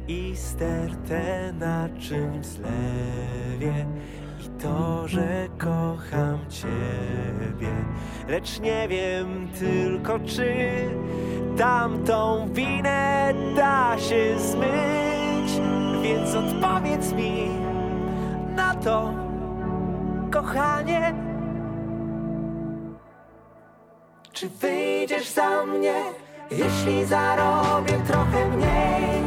[0.09, 3.87] i stertę na czymś zlewie
[4.47, 7.73] i to, że kocham Ciebie,
[8.29, 10.55] lecz nie wiem tylko czy
[11.57, 15.61] tamtą winę da się zmyć,
[16.03, 17.49] więc odpowiedz mi
[18.57, 19.15] na to,
[20.31, 21.28] kochanie.
[24.39, 25.95] Czy wyjdziesz za mnie,
[26.51, 29.23] jeśli zarobię trochę mniej?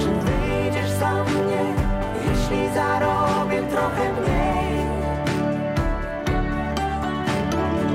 [0.00, 1.62] Czy wyjdziesz za mnie,
[2.28, 4.86] jeśli zarobię trochę mniej?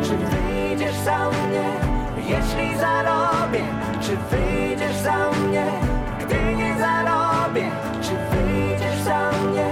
[0.04, 1.70] Czy wyjdziesz za mnie,
[2.18, 3.64] jeśli zarobię?
[4.02, 5.66] Czy wyjdziesz za mnie,
[6.20, 7.72] gdy nie zarobię?
[8.02, 9.70] Czy wyjdziesz za mnie,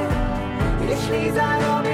[0.90, 1.85] jeśli zarobię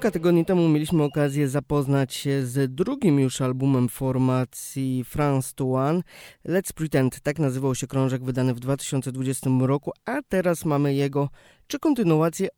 [0.00, 6.02] Kilka tygodni temu mieliśmy okazję zapoznać się z drugim już albumem formacji France to One.
[6.46, 11.28] Let's Pretend, tak nazywał się krążek wydany w 2020 roku, a teraz mamy jego
[11.66, 12.48] czy kontynuację.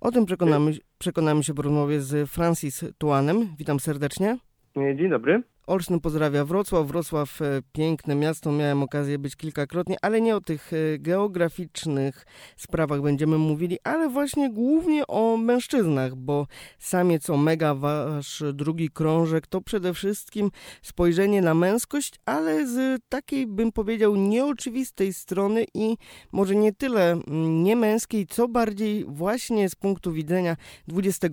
[0.00, 3.48] O tym przekonamy, przekonamy się w rozmowie z Francis Tuanem.
[3.58, 4.38] Witam serdecznie.
[4.96, 5.42] Dzień dobry.
[5.70, 6.86] Olsztyn pozdrawia Wrocław.
[6.86, 13.02] Wrocław e, piękne miasto, miałem okazję być kilkakrotnie, ale nie o tych e, geograficznych sprawach
[13.02, 16.46] będziemy mówili, ale właśnie głównie o mężczyznach, bo
[16.78, 20.50] samiec Omega, wasz drugi krążek, to przede wszystkim
[20.82, 25.96] spojrzenie na męskość, ale z takiej, bym powiedział, nieoczywistej strony i
[26.32, 30.56] może nie tyle mm, niemęskiej, co bardziej właśnie z punktu widzenia
[30.88, 31.30] XXI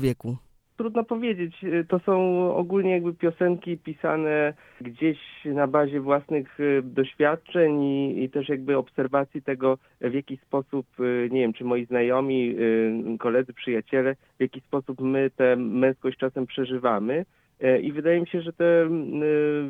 [0.00, 0.36] wieku
[0.80, 1.64] trudno powiedzieć.
[1.88, 2.14] To są
[2.54, 9.42] ogólnie jakby piosenki pisane gdzieś na bazie własnych y, doświadczeń i, i, też jakby obserwacji
[9.42, 14.60] tego, w jaki sposób, y, nie wiem, czy moi znajomi, y, koledzy, przyjaciele, w jaki
[14.60, 17.24] sposób my tę męskość czasem przeżywamy.
[17.82, 18.88] I wydaje mi się, że te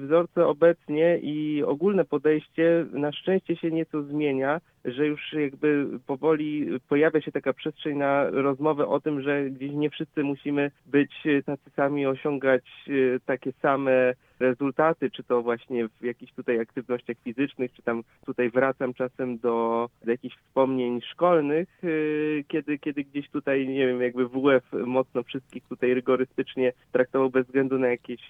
[0.00, 7.20] wzorce obecnie i ogólne podejście na szczęście się nieco zmienia, że już jakby powoli pojawia
[7.20, 11.12] się taka przestrzeń na rozmowę o tym, że gdzieś nie wszyscy musimy być
[11.46, 17.72] tacy sami, osiągać e, takie same rezultaty, czy to właśnie w jakichś tutaj aktywnościach fizycznych,
[17.72, 23.68] czy tam tutaj wracam czasem do, do jakichś wspomnień szkolnych, yy, kiedy, kiedy gdzieś tutaj,
[23.68, 28.20] nie wiem, jakby WF mocno wszystkich tutaj rygorystycznie traktował bez względu na jakieś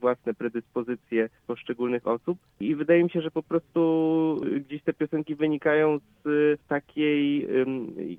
[0.00, 2.38] własne predyspozycje poszczególnych osób.
[2.60, 5.51] I wydaje mi się, że po prostu gdzieś te piosenki wynikają
[6.24, 7.66] z takiej yy,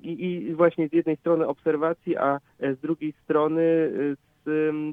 [0.02, 3.62] i właśnie z jednej strony obserwacji, a z drugiej strony
[3.94, 4.33] z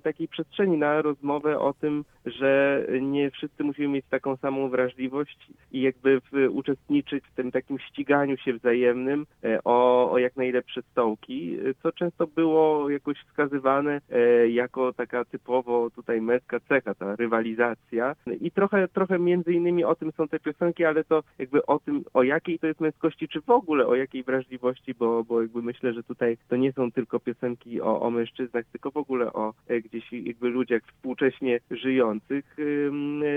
[0.03, 5.81] takiej przestrzeni na rozmowę o tym, że nie wszyscy musimy mieć taką samą wrażliwość i
[5.81, 11.57] jakby w, uczestniczyć w tym takim ściganiu się wzajemnym e, o, o jak najlepsze stołki,
[11.83, 18.15] co często było jakoś wskazywane e, jako taka typowo tutaj męska cecha, ta rywalizacja.
[18.41, 22.03] I trochę, trochę między innymi o tym są te piosenki, ale to jakby o tym,
[22.13, 25.93] o jakiej to jest męskości, czy w ogóle o jakiej wrażliwości, bo, bo jakby myślę,
[25.93, 29.53] że tutaj to nie są tylko piosenki o, o mężczyznach, tylko w ogóle o o
[29.67, 32.55] e, gdzieś jakby ludziach współcześnie żyjących,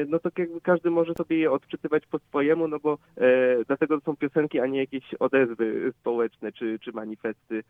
[0.08, 4.04] no to jakby każdy może sobie je odczytywać po swojemu, no bo e, dlatego to
[4.04, 7.62] są piosenki, a nie jakieś odezwy społeczne czy, czy manifesty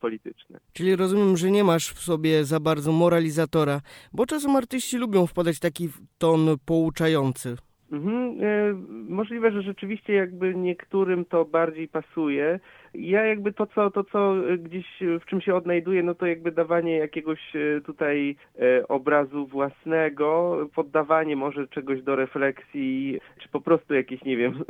[0.00, 0.60] polityczne.
[0.72, 3.80] Czyli rozumiem, że nie masz w sobie za bardzo moralizatora,
[4.12, 7.56] bo czasem artyści lubią wpadać w taki ton pouczający.
[7.92, 8.72] Mhm, e,
[9.08, 12.60] możliwe, że rzeczywiście jakby niektórym to bardziej pasuje,
[12.98, 14.86] ja jakby to co, to, co gdzieś
[15.20, 21.36] w czym się odnajduję, no to jakby dawanie jakiegoś e, tutaj e, obrazu własnego, poddawanie
[21.36, 24.64] może czegoś do refleksji, czy po prostu jakieś, nie wiem,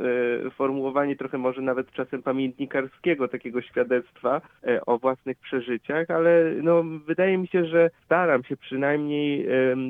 [0.45, 4.41] e, formułowanie trochę może nawet czasem pamiętnikarskiego takiego świadectwa
[4.85, 9.47] o własnych przeżyciach, ale no wydaje mi się, że staram się przynajmniej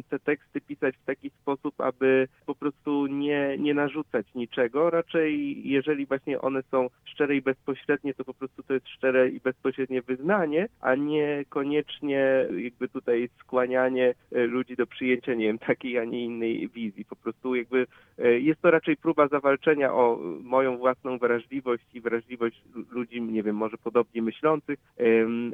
[0.09, 6.05] te teksty pisać w taki sposób, aby po prostu nie, nie narzucać niczego, raczej jeżeli
[6.05, 10.67] właśnie one są szczere i bezpośrednie, to po prostu to jest szczere i bezpośrednie wyznanie,
[10.81, 16.25] a nie koniecznie jakby tutaj skłanianie e, ludzi do przyjęcia, nie wiem, takiej, a nie
[16.25, 17.05] innej wizji.
[17.05, 22.61] Po prostu jakby e, jest to raczej próba zawalczenia o moją własną wrażliwość i wrażliwość
[22.91, 24.79] ludzi, nie wiem, może podobnie myślących,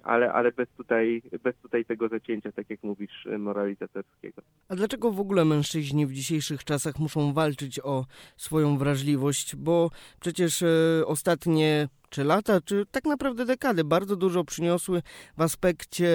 [0.04, 4.42] ale, ale bez tutaj, bez tutaj tego zacięcia, tak jak mówisz, moralizatorskiego.
[4.70, 8.06] A dlaczego w ogóle mężczyźni w dzisiejszych czasach muszą walczyć o
[8.38, 9.56] swoją wrażliwość?
[9.56, 9.90] Bo
[10.20, 10.68] przecież e,
[11.06, 15.02] ostatnie czy lata, czy tak naprawdę dekady bardzo dużo przyniosły
[15.38, 16.10] w aspekcie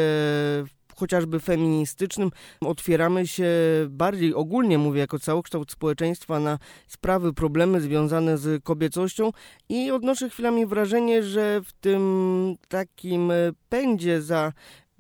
[0.97, 2.31] chociażby feministycznym.
[2.61, 3.49] Otwieramy się
[3.89, 6.59] bardziej ogólnie, mówię jako całokształt społeczeństwa, na
[6.89, 9.31] sprawy, problemy związane z kobiecością
[9.69, 13.33] i odnoszę chwilami wrażenie, że w tym takim
[13.69, 14.53] pędzie za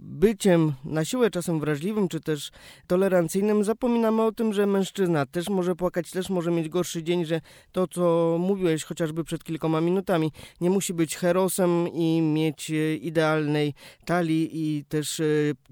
[0.02, 2.50] byciem na siłę czasem wrażliwym czy też
[2.86, 7.40] tolerancyjnym zapominamy o tym, że mężczyzna też może płakać, też może mieć gorszy dzień, że
[7.72, 13.74] to co mówiłeś chociażby przed kilkoma minutami nie musi być herosem i mieć e, idealnej
[14.04, 15.22] talii i też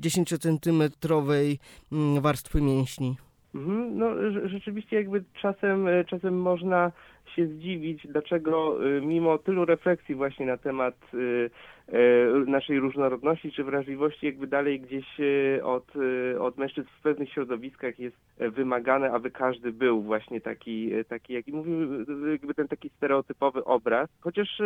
[0.00, 1.56] 10-centymetrowej
[1.92, 3.16] e, mm, warstwy mięśni.
[3.54, 4.06] Mhm, no
[4.44, 6.92] rzeczywiście jakby czasem, e, czasem można
[7.30, 10.94] się zdziwić, dlaczego mimo tylu refleksji właśnie na temat
[11.92, 17.32] E, naszej różnorodności czy wrażliwości jakby dalej gdzieś e, od, e, od mężczyzn w pewnych
[17.32, 23.64] środowiskach jest wymagane, aby każdy był właśnie taki, taki jaki mówimy, jakby ten taki stereotypowy
[23.64, 24.08] obraz.
[24.20, 24.58] Chociaż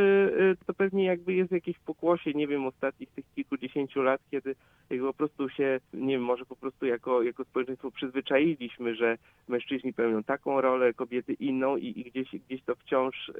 [0.66, 4.54] to pewnie jakby jest jakieś pokłosie, nie wiem, ostatnich tych kilkudziesięciu lat, kiedy
[4.90, 9.18] jakby po prostu się, nie wiem, może po prostu jako, jako społeczeństwo przyzwyczailiśmy, że
[9.48, 13.32] mężczyźni pełnią taką rolę, kobiety inną i, i gdzieś, gdzieś to wciąż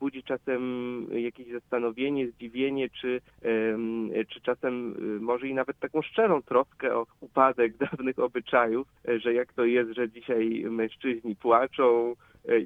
[0.00, 3.20] budzi czasem jakieś zastanowienie, zdziwienie, czy
[4.28, 9.34] czy czasem y, może i nawet taką szczerą troskę o upadek dawnych obyczajów, e, że
[9.34, 12.14] jak to jest, że dzisiaj mężczyźni płaczą,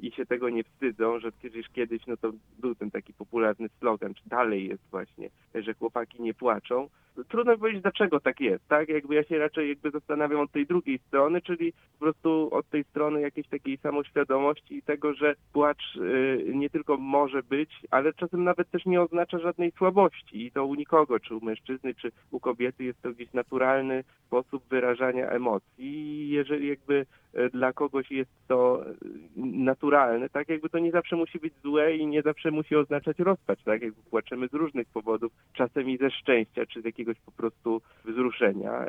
[0.01, 4.13] i się tego nie wstydzą, że przecież kiedyś no to był ten taki popularny slogan,
[4.13, 6.89] czy dalej jest właśnie, że chłopaki nie płaczą.
[7.29, 8.89] Trudno powiedzieć, dlaczego tak jest, tak?
[8.89, 12.83] Jakby ja się raczej jakby zastanawiam od tej drugiej strony, czyli po prostu od tej
[12.83, 18.43] strony jakiejś takiej samoświadomości i tego, że płacz y, nie tylko może być, ale czasem
[18.43, 22.39] nawet też nie oznacza żadnej słabości i to u nikogo, czy u mężczyzny, czy u
[22.39, 27.05] kobiety jest to gdzieś naturalny sposób wyrażania emocji i jeżeli jakby
[27.53, 28.95] dla kogoś jest to y,
[29.35, 33.63] naturalne, tak jakby to nie zawsze musi być złe i nie zawsze musi oznaczać rozpacz,
[33.63, 37.81] tak jakby płaczemy z różnych powodów, czasem i ze szczęścia, czy z jakiegoś po prostu
[38.05, 38.85] wzruszenia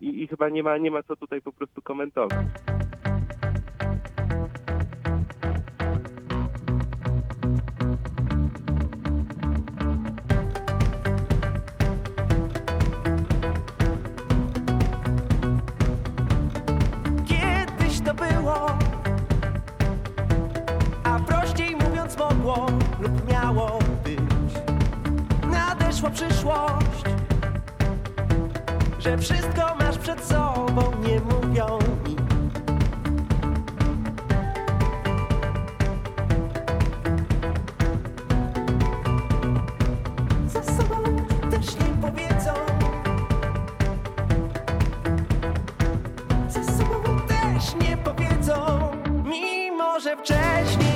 [0.00, 2.46] i, i chyba nie ma, nie ma co tutaj po prostu komentować.
[23.30, 24.18] Miało być.
[25.50, 27.04] Nadeszła przyszłość,
[28.98, 32.16] że wszystko masz przed sobą, nie mówią mi.
[40.46, 40.96] Za sobą
[41.50, 42.52] też nie powiedzą.
[46.48, 48.54] Za sobą też nie powiedzą.
[49.24, 50.87] Mimo, że wcześniej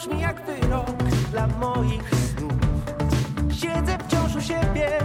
[0.00, 2.52] brzmi jak wyrok dla moich snów.
[3.52, 4.98] Siedzę wciąż u siebie,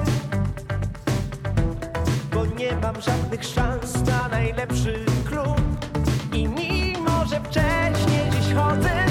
[2.33, 5.61] bo nie mam żadnych szans na najlepszy klub.
[6.33, 9.04] I mimo, że wcześniej dziś chodzę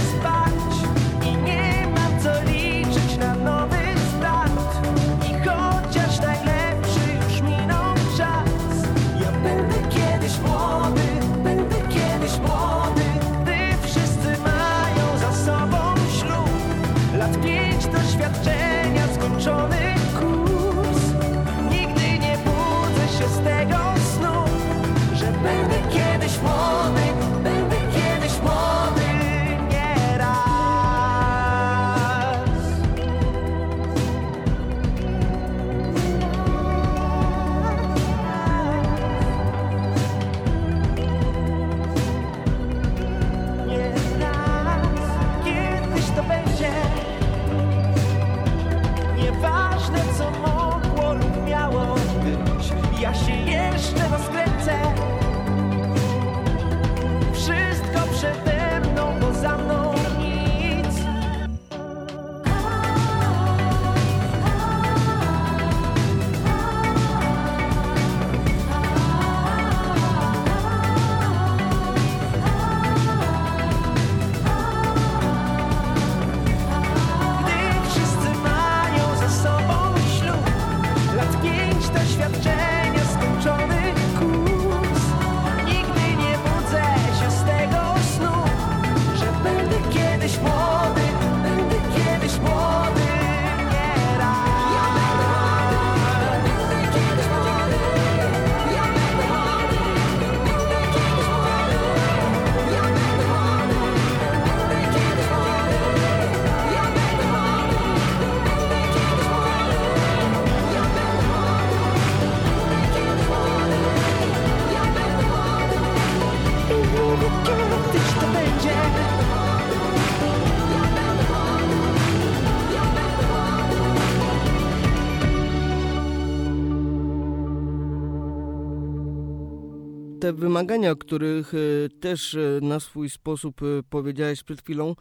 [130.65, 134.95] wymagania, o których e, też e, na swój sposób e, powiedziałeś przed chwilą,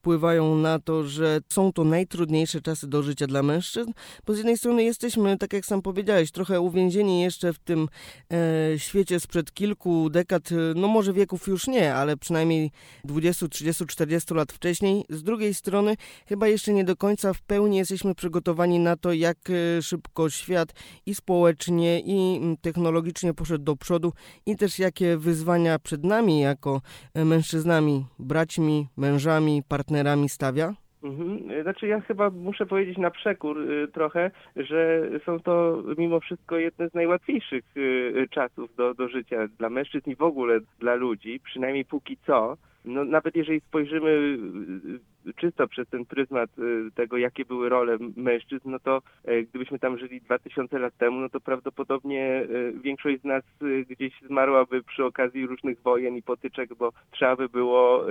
[0.00, 3.92] wpływają na to, że są to najtrudniejsze czasy do życia dla mężczyzn,
[4.26, 7.88] bo z jednej strony jesteśmy, tak jak sam powiedziałeś, trochę uwięzieni jeszcze w tym
[8.32, 12.70] e, świecie sprzed kilku dekad, no może wieków już nie, ale przynajmniej
[13.04, 15.04] 20, 30, 40 lat wcześniej.
[15.08, 15.96] Z drugiej strony
[16.26, 20.72] chyba jeszcze nie do końca w pełni jesteśmy przygotowani na to, jak e, szybko świat
[21.06, 24.12] i społecznie, i technologicznie poszedł do przodu
[24.46, 26.80] i też jakie wyzwania przed nami jako
[27.14, 29.89] e, mężczyznami, braćmi, mężami, partnerami
[30.28, 30.74] stawia?
[31.02, 31.62] Mhm.
[31.62, 36.88] Znaczy ja chyba muszę powiedzieć na przekór y, trochę, że są to mimo wszystko jedne
[36.88, 41.84] z najłatwiejszych y, czasów do, do życia dla mężczyzn i w ogóle dla ludzi, przynajmniej
[41.84, 42.56] póki co.
[42.84, 48.70] No, nawet jeżeli spojrzymy y, czysto przez ten pryzmat y, tego, jakie były role mężczyzn,
[48.70, 53.24] no to e, gdybyśmy tam żyli 2000 lat temu, no to prawdopodobnie e, większość z
[53.24, 58.04] nas e, gdzieś zmarłaby przy okazji różnych wojen i potyczek, bo trzeba by było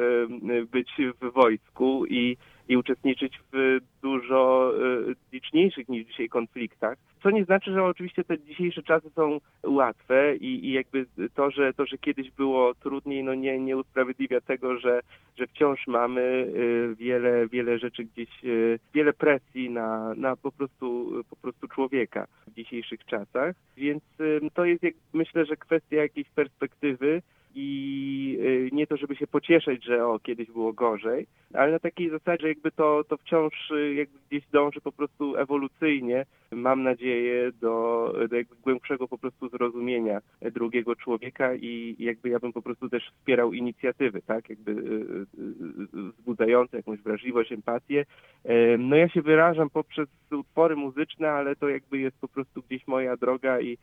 [0.72, 0.92] być
[1.22, 2.38] w wojsku i
[2.70, 6.98] i uczestniczyć w dużo e, liczniejszych niż dzisiaj konfliktach.
[7.24, 11.06] Co nie znaczy, że oczywiście te dzisiejsze czasy są łatwe i, i jakby
[11.36, 15.00] to, że to, że kiedyś było trudniej, no nie, nie usprawiedliwia tego, że,
[15.38, 21.12] że wciąż mamy e, wiele, wiele rzeczy gdzieś, e, wiele presji na, na po prostu
[21.30, 23.56] po prostu człowieka w dzisiejszych czasach.
[23.78, 24.04] Więc
[24.54, 27.22] to jest jak, myślę, że kwestia jakiejś perspektywy
[27.56, 32.10] i y, nie to, żeby się pocieszyć, że o, kiedyś było gorzej, ale na takiej
[32.10, 38.14] zasadzie jakby to, to wciąż y, jakby gdzieś dąży po prostu ewolucyjnie, mam nadzieję, do,
[38.30, 43.04] do jakby głębszego po prostu zrozumienia drugiego człowieka i jakby ja bym po prostu też
[43.12, 45.26] wspierał inicjatywy, tak, jakby y,
[46.12, 48.06] wzbudzające jakąś wrażliwość, empatię.
[48.80, 53.18] No ja się wyrażam poprzez utwory muzyczne, ale to jakby jest po prostu gdzieś moja
[53.18, 53.78] droga i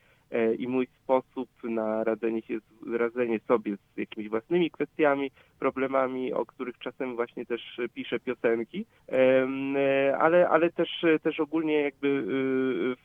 [0.59, 2.59] i mój sposób na radzenie, się,
[2.98, 10.16] radzenie sobie z jakimiś własnymi kwestiami, problemami, o których czasem właśnie też piszę piosenki, e,
[10.19, 12.24] ale, ale też, też ogólnie jakby y,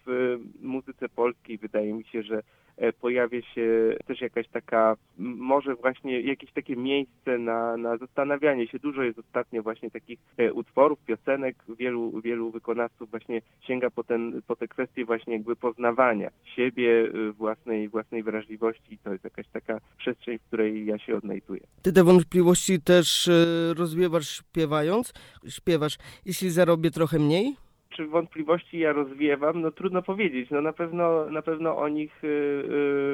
[0.05, 6.21] w muzyce polskiej wydaje mi się, że E, pojawia się też jakaś taka, może właśnie
[6.21, 8.79] jakieś takie miejsce na, na zastanawianie się.
[8.79, 14.41] Dużo jest ostatnio właśnie takich e, utworów, piosenek, wielu, wielu wykonawców właśnie sięga po, ten,
[14.47, 18.97] po te kwestie właśnie jakby poznawania siebie, e, własnej, własnej wrażliwości.
[19.03, 21.61] To jest jakaś taka przestrzeń, w której ja się odnajduję.
[21.81, 23.29] Ty te wątpliwości też
[23.77, 25.13] rozwiewasz śpiewając?
[25.49, 27.55] Śpiewasz, jeśli zarobię trochę mniej?
[27.91, 30.49] Czy wątpliwości ja rozwiewam, no trudno powiedzieć.
[30.49, 32.27] No na pewno, na pewno o nich, y,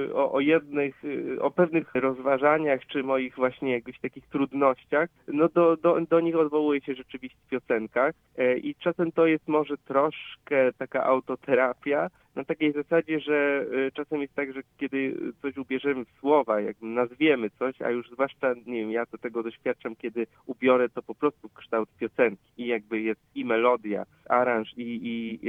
[0.10, 5.50] y, o, o jednych, y, o pewnych rozważaniach, czy moich właśnie jakichś takich trudnościach, no
[5.50, 9.78] do, do, do nich odwołuję się rzeczywiście w piosenkach e, i czasem to jest może
[9.78, 16.20] troszkę taka autoterapia, na takiej zasadzie, że czasem jest tak, że kiedy coś ubierzemy w
[16.20, 20.90] słowa, jak nazwiemy coś, a już zwłaszcza, nie wiem, ja to tego doświadczam, kiedy ubiorę
[20.90, 25.40] to po prostu w kształt piosenki i jakby jest i melodia, aranż i, i,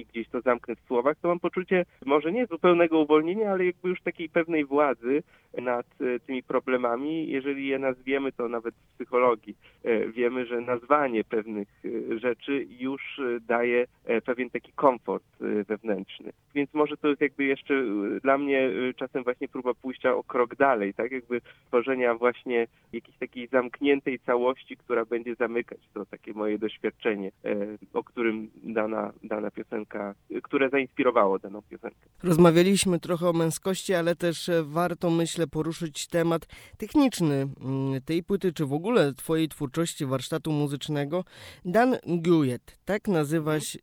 [0.00, 3.88] i gdzieś to zamknę w słowach, to mam poczucie może nie zupełnego uwolnienia, ale jakby
[3.88, 5.22] już takiej pewnej władzy
[5.62, 7.28] nad y, tymi problemami.
[7.28, 11.68] Jeżeli je nazwiemy, to nawet w psychologii y, wiemy, że nazwanie pewnych
[12.16, 13.86] rzeczy już daje
[14.24, 15.24] pewien taki komfort
[15.68, 16.32] wewnętrzny.
[16.54, 17.84] Więc może to jest jakby jeszcze
[18.22, 21.12] dla mnie czasem właśnie próba pójścia o krok dalej, tak?
[21.12, 27.56] Jakby tworzenia właśnie jakiejś takiej zamkniętej całości, która będzie zamykać to takie moje doświadczenie, e,
[27.92, 32.08] o którym dana, dana piosenka, które zainspirowało daną piosenkę.
[32.22, 36.46] Rozmawialiśmy trochę o męskości, ale też e, warto, myślę, poruszyć temat
[36.78, 41.24] techniczny mm, tej płyty, czy w ogóle twojej twórczości warsztatu muzycznego.
[41.64, 43.78] Dan Guyet, tak nazywa się,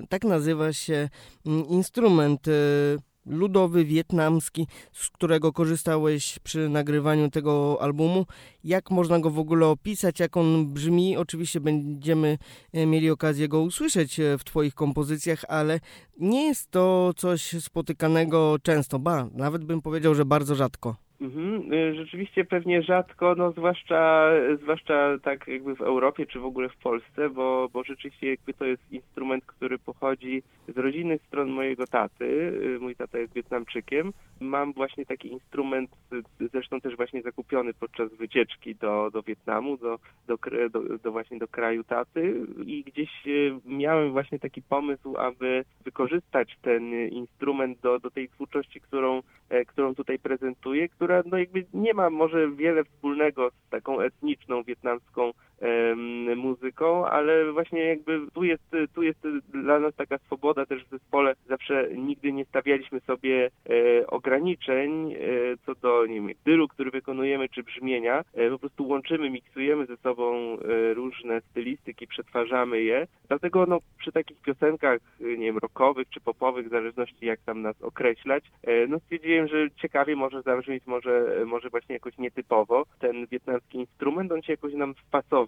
[0.00, 1.08] e, tak nazywa się
[1.46, 2.52] mm, instrument y,
[3.26, 8.26] ludowy, wietnamski, z którego korzystałeś przy nagrywaniu tego albumu.
[8.64, 11.16] Jak można go w ogóle opisać, jak on brzmi?
[11.16, 12.38] Oczywiście będziemy
[12.76, 15.80] y, mieli okazję go usłyszeć y, w Twoich kompozycjach, ale
[16.20, 21.03] nie jest to coś spotykanego często, ba, nawet bym powiedział, że bardzo rzadko.
[21.20, 21.72] Mhm.
[21.72, 24.30] Y, rzeczywiście pewnie rzadko, no zwłaszcza,
[24.62, 28.64] zwłaszcza tak jakby w Europie czy w ogóle w Polsce, bo, bo rzeczywiście jakby to
[28.64, 32.24] jest instrument, który pochodzi z rodzinnych stron mojego taty.
[32.24, 34.12] Y, mój tata jest Wietnamczykiem.
[34.40, 39.98] Mam właśnie taki instrument, y, zresztą też właśnie zakupiony podczas wycieczki do, do Wietnamu, do,
[40.26, 40.36] do,
[40.70, 43.10] do, do właśnie do kraju taty i gdzieś
[43.64, 49.94] miałem właśnie taki pomysł, aby wykorzystać ten instrument do, do tej twórczości, którą, e, którą
[49.94, 55.32] tutaj prezentuję, która no jakby nie ma może wiele wspólnego z taką etniczną wietnamską
[56.36, 58.62] muzyką, ale właśnie jakby tu jest,
[58.94, 59.18] tu jest
[59.48, 61.34] dla nas taka swoboda też w zespole.
[61.48, 65.16] Zawsze nigdy nie stawialiśmy sobie e, ograniczeń e,
[65.66, 68.24] co do nie wiem, stylu, który wykonujemy, czy brzmienia.
[68.34, 70.56] E, po prostu łączymy, miksujemy ze sobą
[70.94, 73.06] różne stylistyki, przetwarzamy je.
[73.28, 77.82] Dlatego no, przy takich piosenkach, nie wiem, rockowych czy popowych, w zależności jak tam nas
[77.82, 78.44] określać,
[78.88, 84.42] no stwierdziłem, że ciekawie może zabrzmieć, może, może właśnie jakoś nietypowo ten wietnamski instrument, on
[84.42, 85.43] się jakoś nam wpasował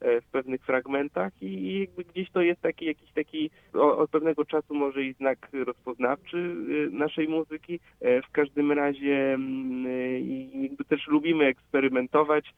[0.00, 4.74] e, w pewnych fragmentach i, jakby gdzieś to jest taki jakiś taki od pewnego czasu
[4.74, 7.80] może i znak rozpoznawczy e, naszej muzyki.
[8.00, 9.84] E, w każdym razie mm,
[10.62, 12.54] jakby też lubimy eksperymentować,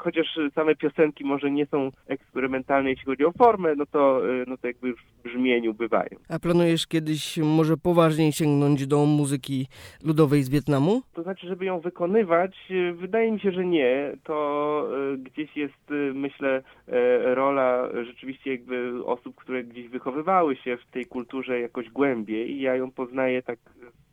[0.00, 4.66] chociaż same piosenki może nie są eksperymentalne jeśli chodzi o formę, no to, no to
[4.66, 6.10] jakby w brzmieniu bywają.
[6.28, 9.66] A planujesz kiedyś może poważniej sięgnąć do muzyki
[10.04, 11.02] ludowej z Wietnamu?
[11.14, 12.56] To znaczy, żeby ją wykonywać,
[12.94, 14.16] wydaje mi się, że nie.
[14.24, 14.88] To
[15.18, 21.60] gdzieś jest, myślę, e, rola rzeczywiście jakby osób, które gdzieś wychowywały się w tej kulturze
[21.60, 23.58] jakoś głębiej ja ją poznaję tak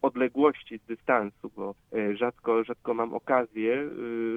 [0.05, 3.89] odległości, z dystansu, bo e, rzadko, rzadko mam okazję, e,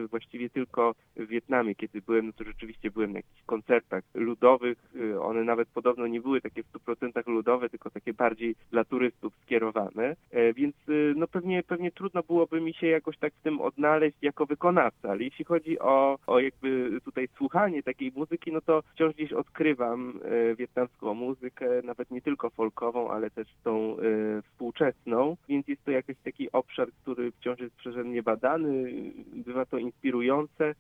[0.07, 4.79] właściwie tylko w Wietnamie, kiedy byłem, no to rzeczywiście byłem na jakichś koncertach ludowych,
[5.15, 9.33] e, one nawet podobno nie były takie w 100% ludowe, tylko takie bardziej dla turystów
[9.43, 10.17] skierowane,
[10.55, 10.77] więc
[11.17, 15.25] no pewnie, pewnie trudno byłoby mi się jakoś tak w tym odnaleźć jako wykonawca, ale
[15.25, 20.21] jeśli chodzi o, o jakby tutaj słuchanie takiej muzyki, no to wciąż gdzieś odkrywam
[20.59, 23.97] wietnamską muzykę, nawet nie tylko folkową, ale też tą
[24.45, 28.93] współczesną, więc jest to jakiś taki obszar, który wciąż jest przeze mnie badany,
[29.33, 30.75] bywa to inspirujące,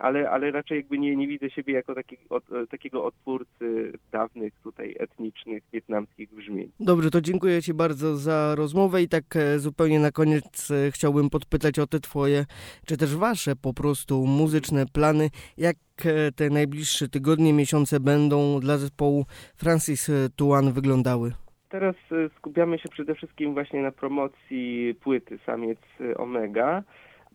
[0.00, 4.96] ale, ale raczej jakby nie, nie widzę siebie jako taki, od, takiego odtwórcy dawnych tutaj
[4.98, 6.70] etnicznych wietnamskich brzmień.
[6.80, 11.30] Dobrze, to dziękuję Ci bardzo za rozmowę i tak e, zupełnie na koniec e, chciałbym
[11.30, 12.46] podpytać o te Twoje,
[12.86, 15.30] czy też Wasze po prostu muzyczne plany.
[15.56, 19.26] Jak e, te najbliższe tygodnie, miesiące będą dla zespołu
[19.56, 21.32] Francis Tuan wyglądały?
[21.72, 26.82] Teraz e, skupiamy się przede wszystkim właśnie na promocji płyty Samiec e, Omega.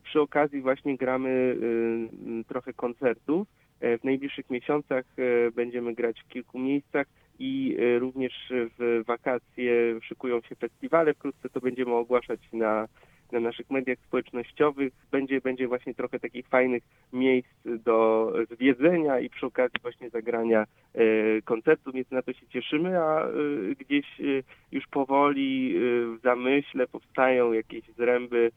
[0.03, 3.47] Przy okazji właśnie gramy m, trochę koncertów.
[3.79, 7.07] E, W najbliższych miesiącach e, będziemy grać w kilku miejscach
[7.39, 11.13] i e, również w wakacje szykują się festiwale.
[11.13, 12.87] Wkrótce to będziemy ogłaszać na,
[13.31, 14.93] na naszych mediach społecznościowych.
[15.11, 16.83] Będzie, będzie właśnie trochę takich fajnych
[17.13, 21.05] miejsc do zwiedzenia i przy okazji właśnie zagrania e,
[21.41, 23.31] koncertów, więc na to się cieszymy, a e,
[23.79, 24.23] gdzieś e,
[24.71, 28.51] już powoli w zamyśle powstają jakieś zręby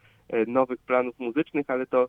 [0.47, 2.09] nowych planów muzycznych, ale to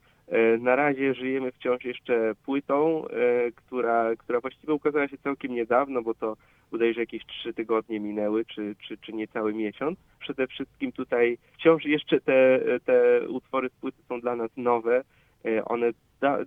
[0.59, 6.13] na razie żyjemy wciąż jeszcze płytą, e, która, która właściwie ukazała się całkiem niedawno, bo
[6.13, 6.37] to
[6.71, 9.99] bodajże jakieś trzy tygodnie minęły, czy, czy, czy niecały miesiąc.
[10.19, 15.03] Przede wszystkim tutaj wciąż jeszcze te, te utwory z płyty są dla nas nowe.
[15.45, 15.91] E, One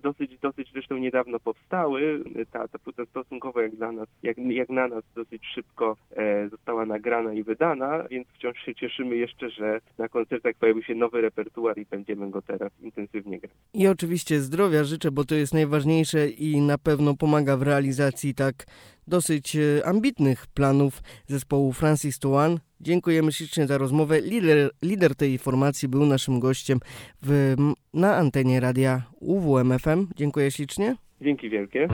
[0.03, 2.23] dosyć, dosyć zresztą niedawno powstały.
[2.51, 6.85] Ta, ta płyta stosunkowo jak dla nas, jak, jak na nas dosyć szybko e, została
[6.85, 11.77] nagrana i wydana, więc wciąż się cieszymy jeszcze, że na koncertach pojawił się nowy repertuar
[11.77, 13.51] i będziemy go teraz intensywnie grać.
[13.73, 18.65] I oczywiście zdrowia życzę, bo to jest najważniejsze i na pewno pomaga w realizacji tak
[19.07, 22.59] dosyć e, ambitnych planów zespołu Francis Tuan.
[22.81, 24.21] Dziękujemy ślicznie za rozmowę.
[24.21, 26.79] Lider, lider tej formacji był naszym gościem
[27.21, 27.55] w,
[27.93, 29.01] na antenie radia
[29.65, 30.07] UWMFM.
[30.15, 30.95] Dziękuję ślicznie.
[31.21, 31.87] Dzięki wielkie.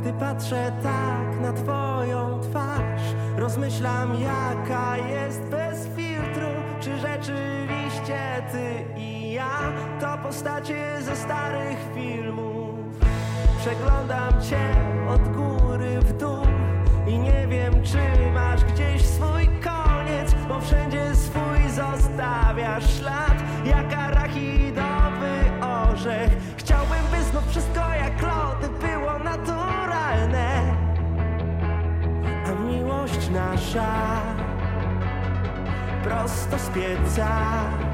[0.00, 3.02] Gdy patrzę tak na twoją twarz
[3.36, 6.48] Rozmyślam jaka jest bez filtru
[6.80, 12.78] Czy rzeczywiście ty i ja To postacie ze starych filmów
[13.60, 14.60] Przeglądam cię
[15.08, 16.46] od góry w dół
[17.06, 23.34] I nie wiem czy masz gdzieś swój koniec Bo wszędzie swój zostawiasz ślad
[23.64, 25.30] Jak arachidowy
[25.60, 26.30] orzech
[36.20, 37.89] prosto z pieca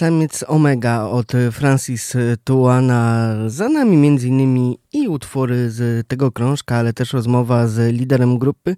[0.00, 3.36] Samiec Omega od Francis Tuana.
[3.46, 8.76] Za nami innymi i utwory z tego krążka, ale też rozmowa z liderem grupy,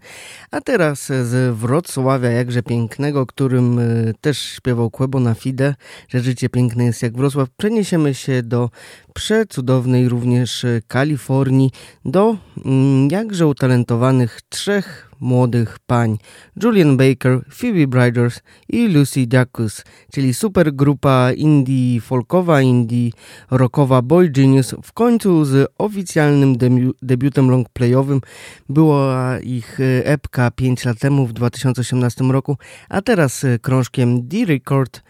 [0.51, 3.83] a teraz z Wrocławia, jakże pięknego, którym e,
[4.21, 5.75] też śpiewał Kłebo na Fide,
[6.09, 7.49] że życie piękne jest jak Wrocław.
[7.57, 8.71] Przeniesiemy się do
[9.15, 11.71] przecudownej również Kalifornii,
[12.05, 16.19] do mm, jakże utalentowanych trzech młodych pań
[16.63, 23.11] Julian Baker, Phoebe Bridgers i Lucy Dacus, czyli super grupa indie folkowa, indie
[23.51, 28.21] rockowa Boy Genius w końcu z oficjalnym debiu debiutem longplayowym.
[28.69, 32.57] Była ich epka 5 lat temu w 2018 roku,
[32.89, 35.03] a teraz krążkiem D-Record.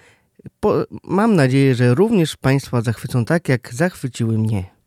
[1.04, 4.81] Mam nadzieję, że również Państwa zachwycą tak, jak zachwyciły mnie.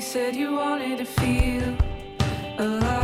[0.00, 1.76] You said you wanted to feel
[2.56, 2.99] alive,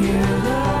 [0.00, 0.77] you love.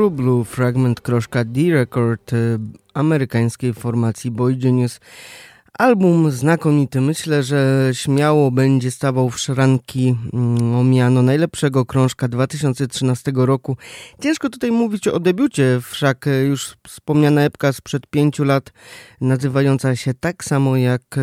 [0.00, 2.58] True Blue, fragment kroszka D-Record y,
[2.94, 5.00] amerykańskiej formacji Boy Genius.
[5.80, 7.00] Album znakomity.
[7.00, 13.76] Myślę, że śmiało będzie stawał w szranki mm, o miano najlepszego krążka 2013 roku.
[14.22, 18.72] Ciężko tutaj mówić o debiucie, wszak e, już wspomniana epka sprzed pięciu lat,
[19.20, 21.20] nazywająca się tak samo jak e,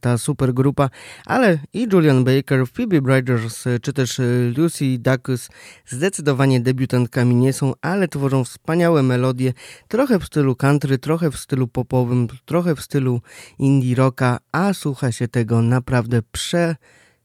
[0.00, 0.90] ta supergrupa,
[1.26, 4.20] ale i Julian Baker, Phoebe Bridgers e, czy też
[4.56, 5.48] Lucy Dacus
[5.86, 9.52] zdecydowanie debiutantkami nie są, ale tworzą wspaniałe melodie,
[9.88, 13.20] trochę w stylu country, trochę w stylu popowym, trochę w stylu
[13.58, 16.76] indie indie rocka, a słucha się tego naprawdę prze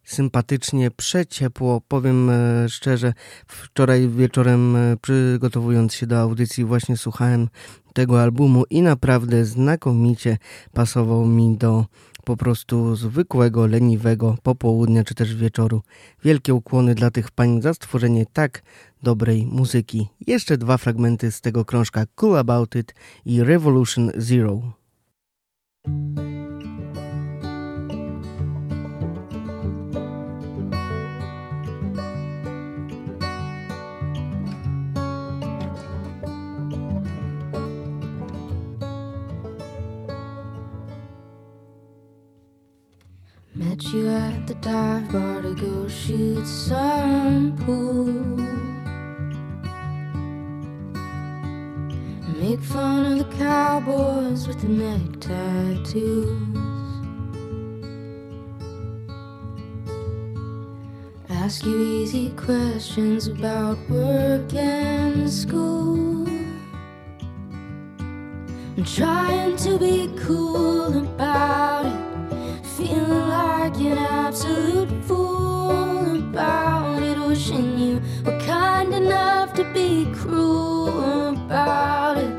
[0.03, 1.81] sympatycznie, przeciepło.
[1.87, 3.13] Powiem e, szczerze,
[3.47, 7.47] wczoraj wieczorem e, przygotowując się do audycji właśnie słuchałem
[7.93, 10.37] tego albumu i naprawdę znakomicie
[10.73, 11.85] pasował mi do
[12.23, 15.81] po prostu zwykłego, leniwego popołudnia czy też wieczoru.
[16.23, 18.61] Wielkie ukłony dla tych pań za stworzenie tak
[19.03, 20.07] dobrej muzyki.
[20.27, 22.95] Jeszcze dwa fragmenty z tego krążka Cool About It
[23.25, 24.61] i Revolution Zero.
[43.73, 48.05] Met you at the dive bar to go shoot some pool.
[52.39, 56.29] Make fun of the cowboys with the neck tattoos.
[61.31, 66.27] Ask you easy questions about work and school.
[68.77, 72.02] I'm trying to be cool about it.
[72.83, 77.17] Feeling like an absolute fool about it.
[77.17, 82.35] Wishing you were kind enough to be cruel about it.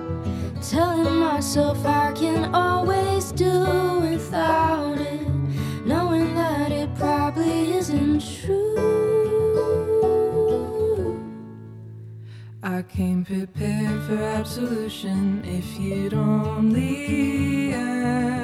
[0.60, 5.26] Telling myself I can always do without it.
[5.86, 8.76] Knowing that it probably isn't true.
[12.62, 18.43] I came prepared for absolution if you'd only ask.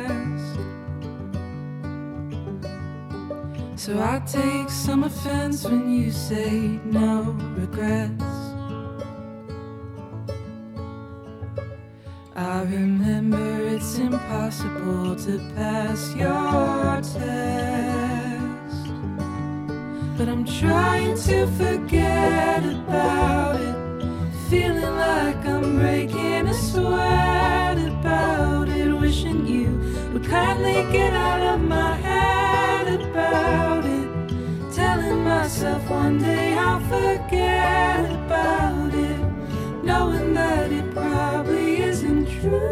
[3.90, 7.22] So I take some offense when you say no
[7.58, 8.22] regrets.
[12.36, 18.86] I remember it's impossible to pass your test.
[20.16, 23.76] But I'm trying to forget about it.
[24.48, 28.94] Feeling like I'm breaking a sweat about it.
[29.00, 29.70] Wishing you
[30.12, 33.79] would kindly get out of my head about it.
[35.50, 39.20] Myself one day I'll forget about it.
[39.82, 42.70] Knowing that it probably isn't true.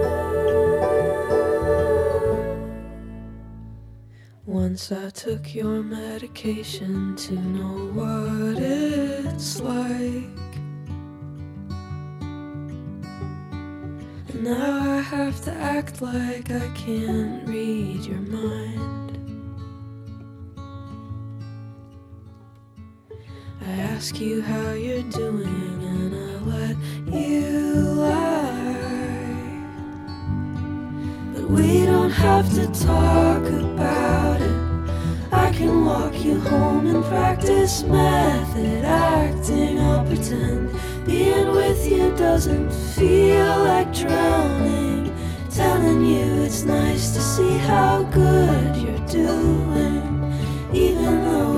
[4.47, 10.39] Once I took your medication to know what it's like.
[14.29, 19.08] And now I have to act like I can't read your mind.
[23.67, 26.77] I ask you how you're doing and I let
[27.13, 28.77] you lie.
[31.35, 34.59] But we don't have to talk about it.
[35.33, 39.81] I can walk you home and practice method acting.
[39.81, 40.71] I'll pretend
[41.05, 45.13] being with you doesn't feel like drowning.
[45.51, 50.33] Telling you it's nice to see how good you're doing,
[50.73, 51.58] even though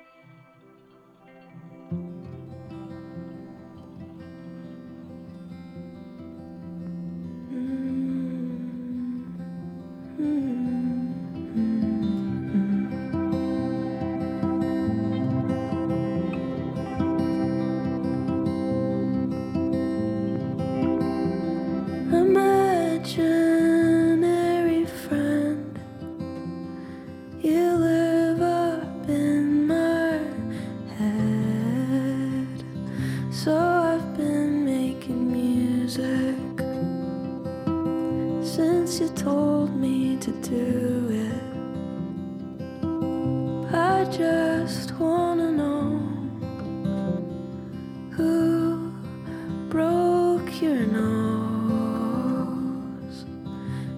[50.61, 51.01] Curinos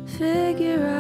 [0.06, 0.93] figure out.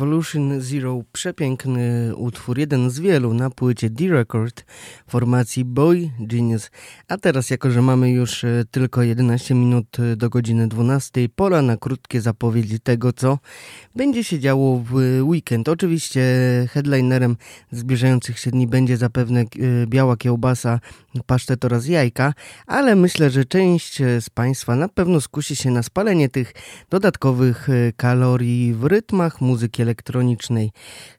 [0.00, 4.64] Revolution Zero, przepiękny utwór, jeden z wielu na płycie D-Record
[5.08, 6.70] formacji Boy Genius.
[7.08, 11.62] A teraz, jako że mamy już e, tylko 11 minut e, do godziny 12, pora
[11.62, 13.38] na krótkie zapowiedzi tego, co
[13.94, 15.68] będzie się działo w weekend.
[15.68, 16.22] Oczywiście
[16.70, 17.36] headlinerem
[17.72, 19.46] zbliżających się dni będzie zapewne e,
[19.86, 20.80] biała kiełbasa,
[21.26, 22.34] pasztet oraz jajka,
[22.66, 26.52] ale myślę, że część z Państwa na pewno skusi się na spalenie tych
[26.90, 30.70] dodatkowych kalorii w rytmach muzyki elektronicznej.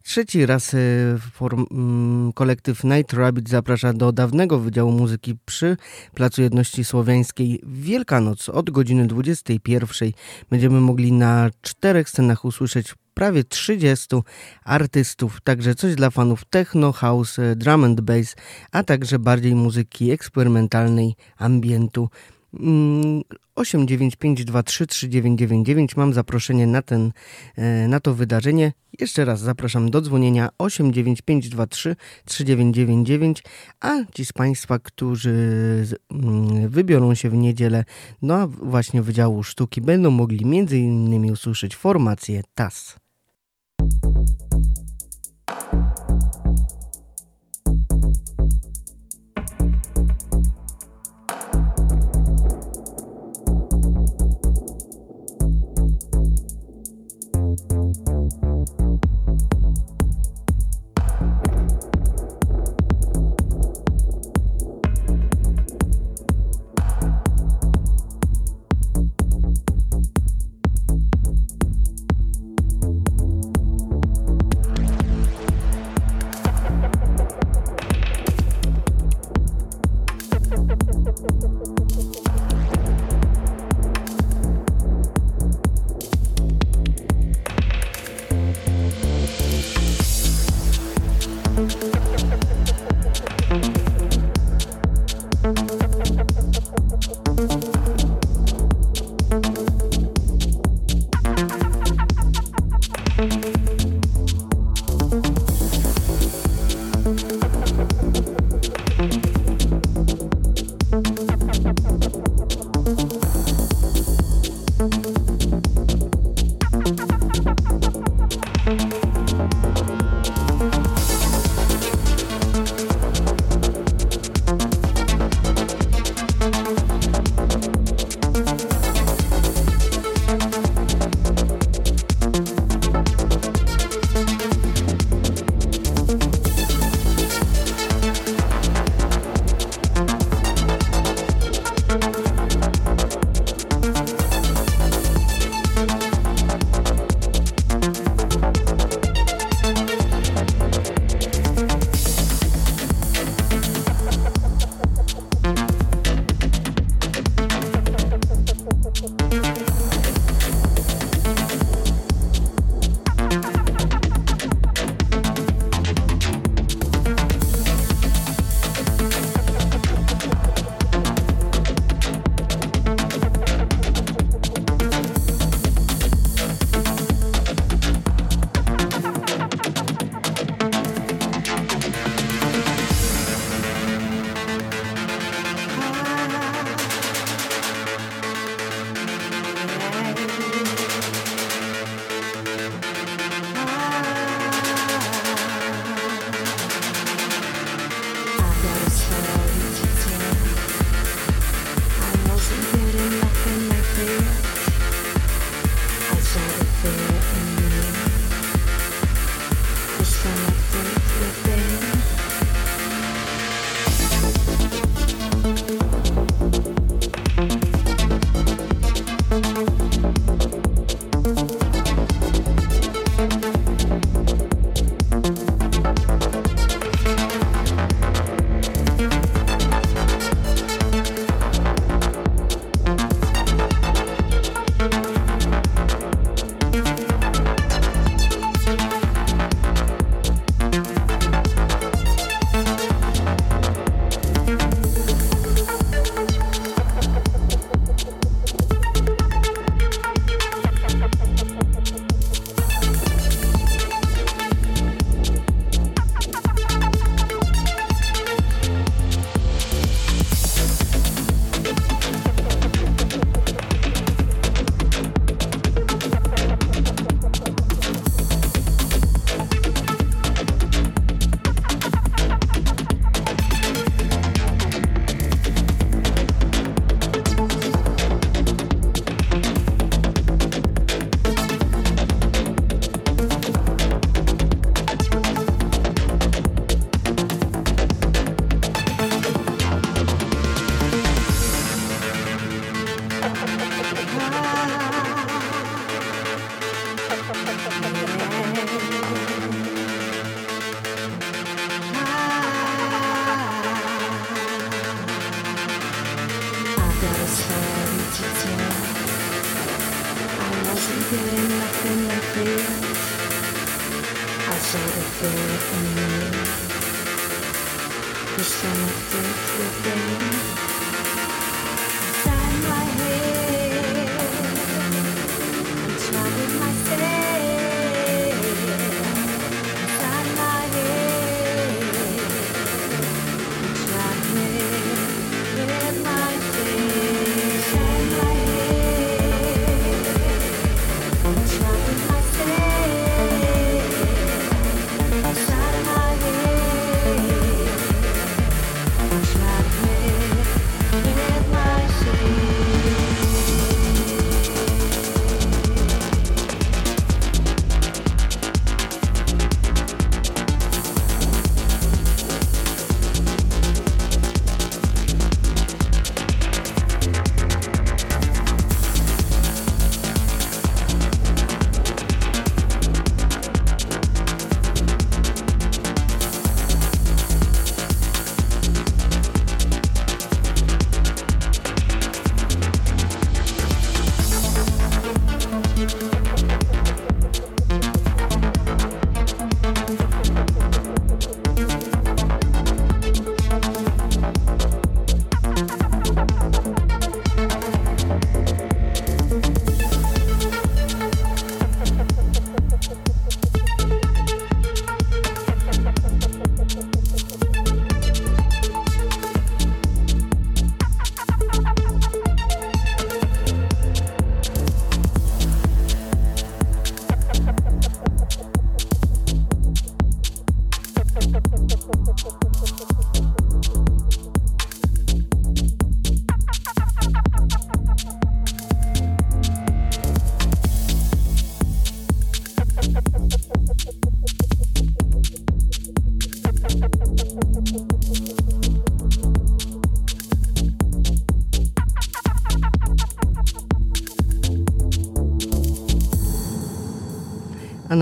[0.03, 0.75] Trzeci raz
[1.33, 5.77] form, mm, kolektyw Night Rabbit zaprasza do dawnego Wydziału Muzyki przy
[6.13, 10.11] Placu Jedności Słowiańskiej w Wielkanoc od godziny 21.
[10.49, 14.07] Będziemy mogli na czterech scenach usłyszeć prawie 30
[14.63, 18.35] artystów, także coś dla fanów techno, house, drum and bass,
[18.71, 22.09] a także bardziej muzyki eksperymentalnej, ambientu.
[23.55, 27.11] 895233999 mam zaproszenie na, ten,
[27.87, 28.73] na to wydarzenie.
[28.99, 33.33] Jeszcze raz zapraszam do dzwonienia 895233999,
[33.79, 35.85] a ci z Państwa, którzy
[36.67, 37.83] wybiorą się w niedzielę
[38.21, 43.00] no właśnie Wydziału Sztuki będą mogli między innymi usłyszeć formację TAS.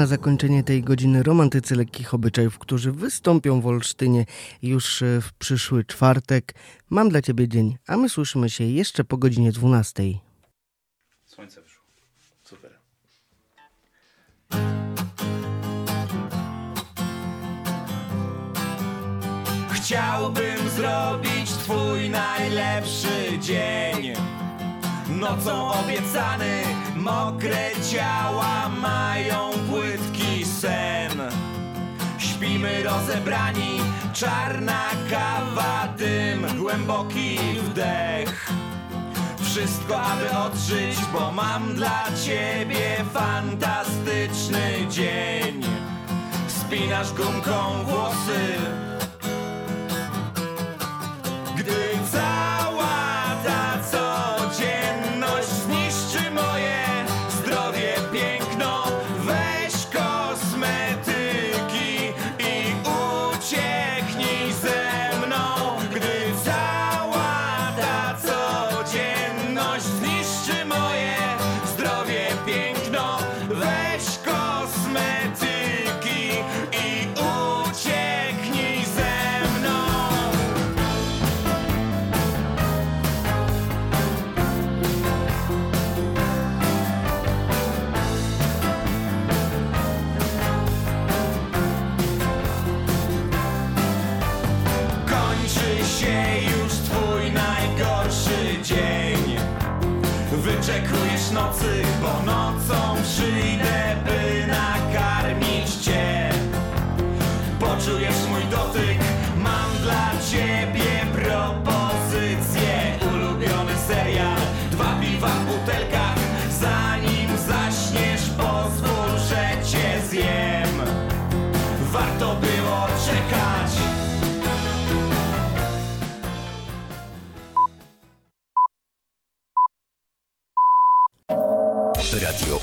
[0.09, 4.25] Zakończenie tej godziny romantycy lekkich obyczajów, którzy wystąpią w Olsztynie
[4.61, 6.55] już e, w przyszły czwartek.
[6.89, 10.03] Mam dla Ciebie dzień, a my słyszymy się jeszcze po godzinie 12.
[11.25, 11.83] Słońce wyszło.
[12.43, 12.79] Super.
[19.71, 24.13] Chciałbym zrobić twój najlepszy dzień
[25.19, 26.63] Nocą obiecany,
[26.99, 31.21] mokre ciała mają płytki sen.
[32.17, 33.79] Śpimy rozebrani,
[34.13, 38.49] czarna kawa, dym, głęboki wdech.
[39.41, 45.63] Wszystko aby odżyć, bo mam dla ciebie fantastyczny dzień.
[46.47, 48.55] Spinasz gumką włosy.
[51.57, 51.73] Gdy
[52.11, 52.58] cała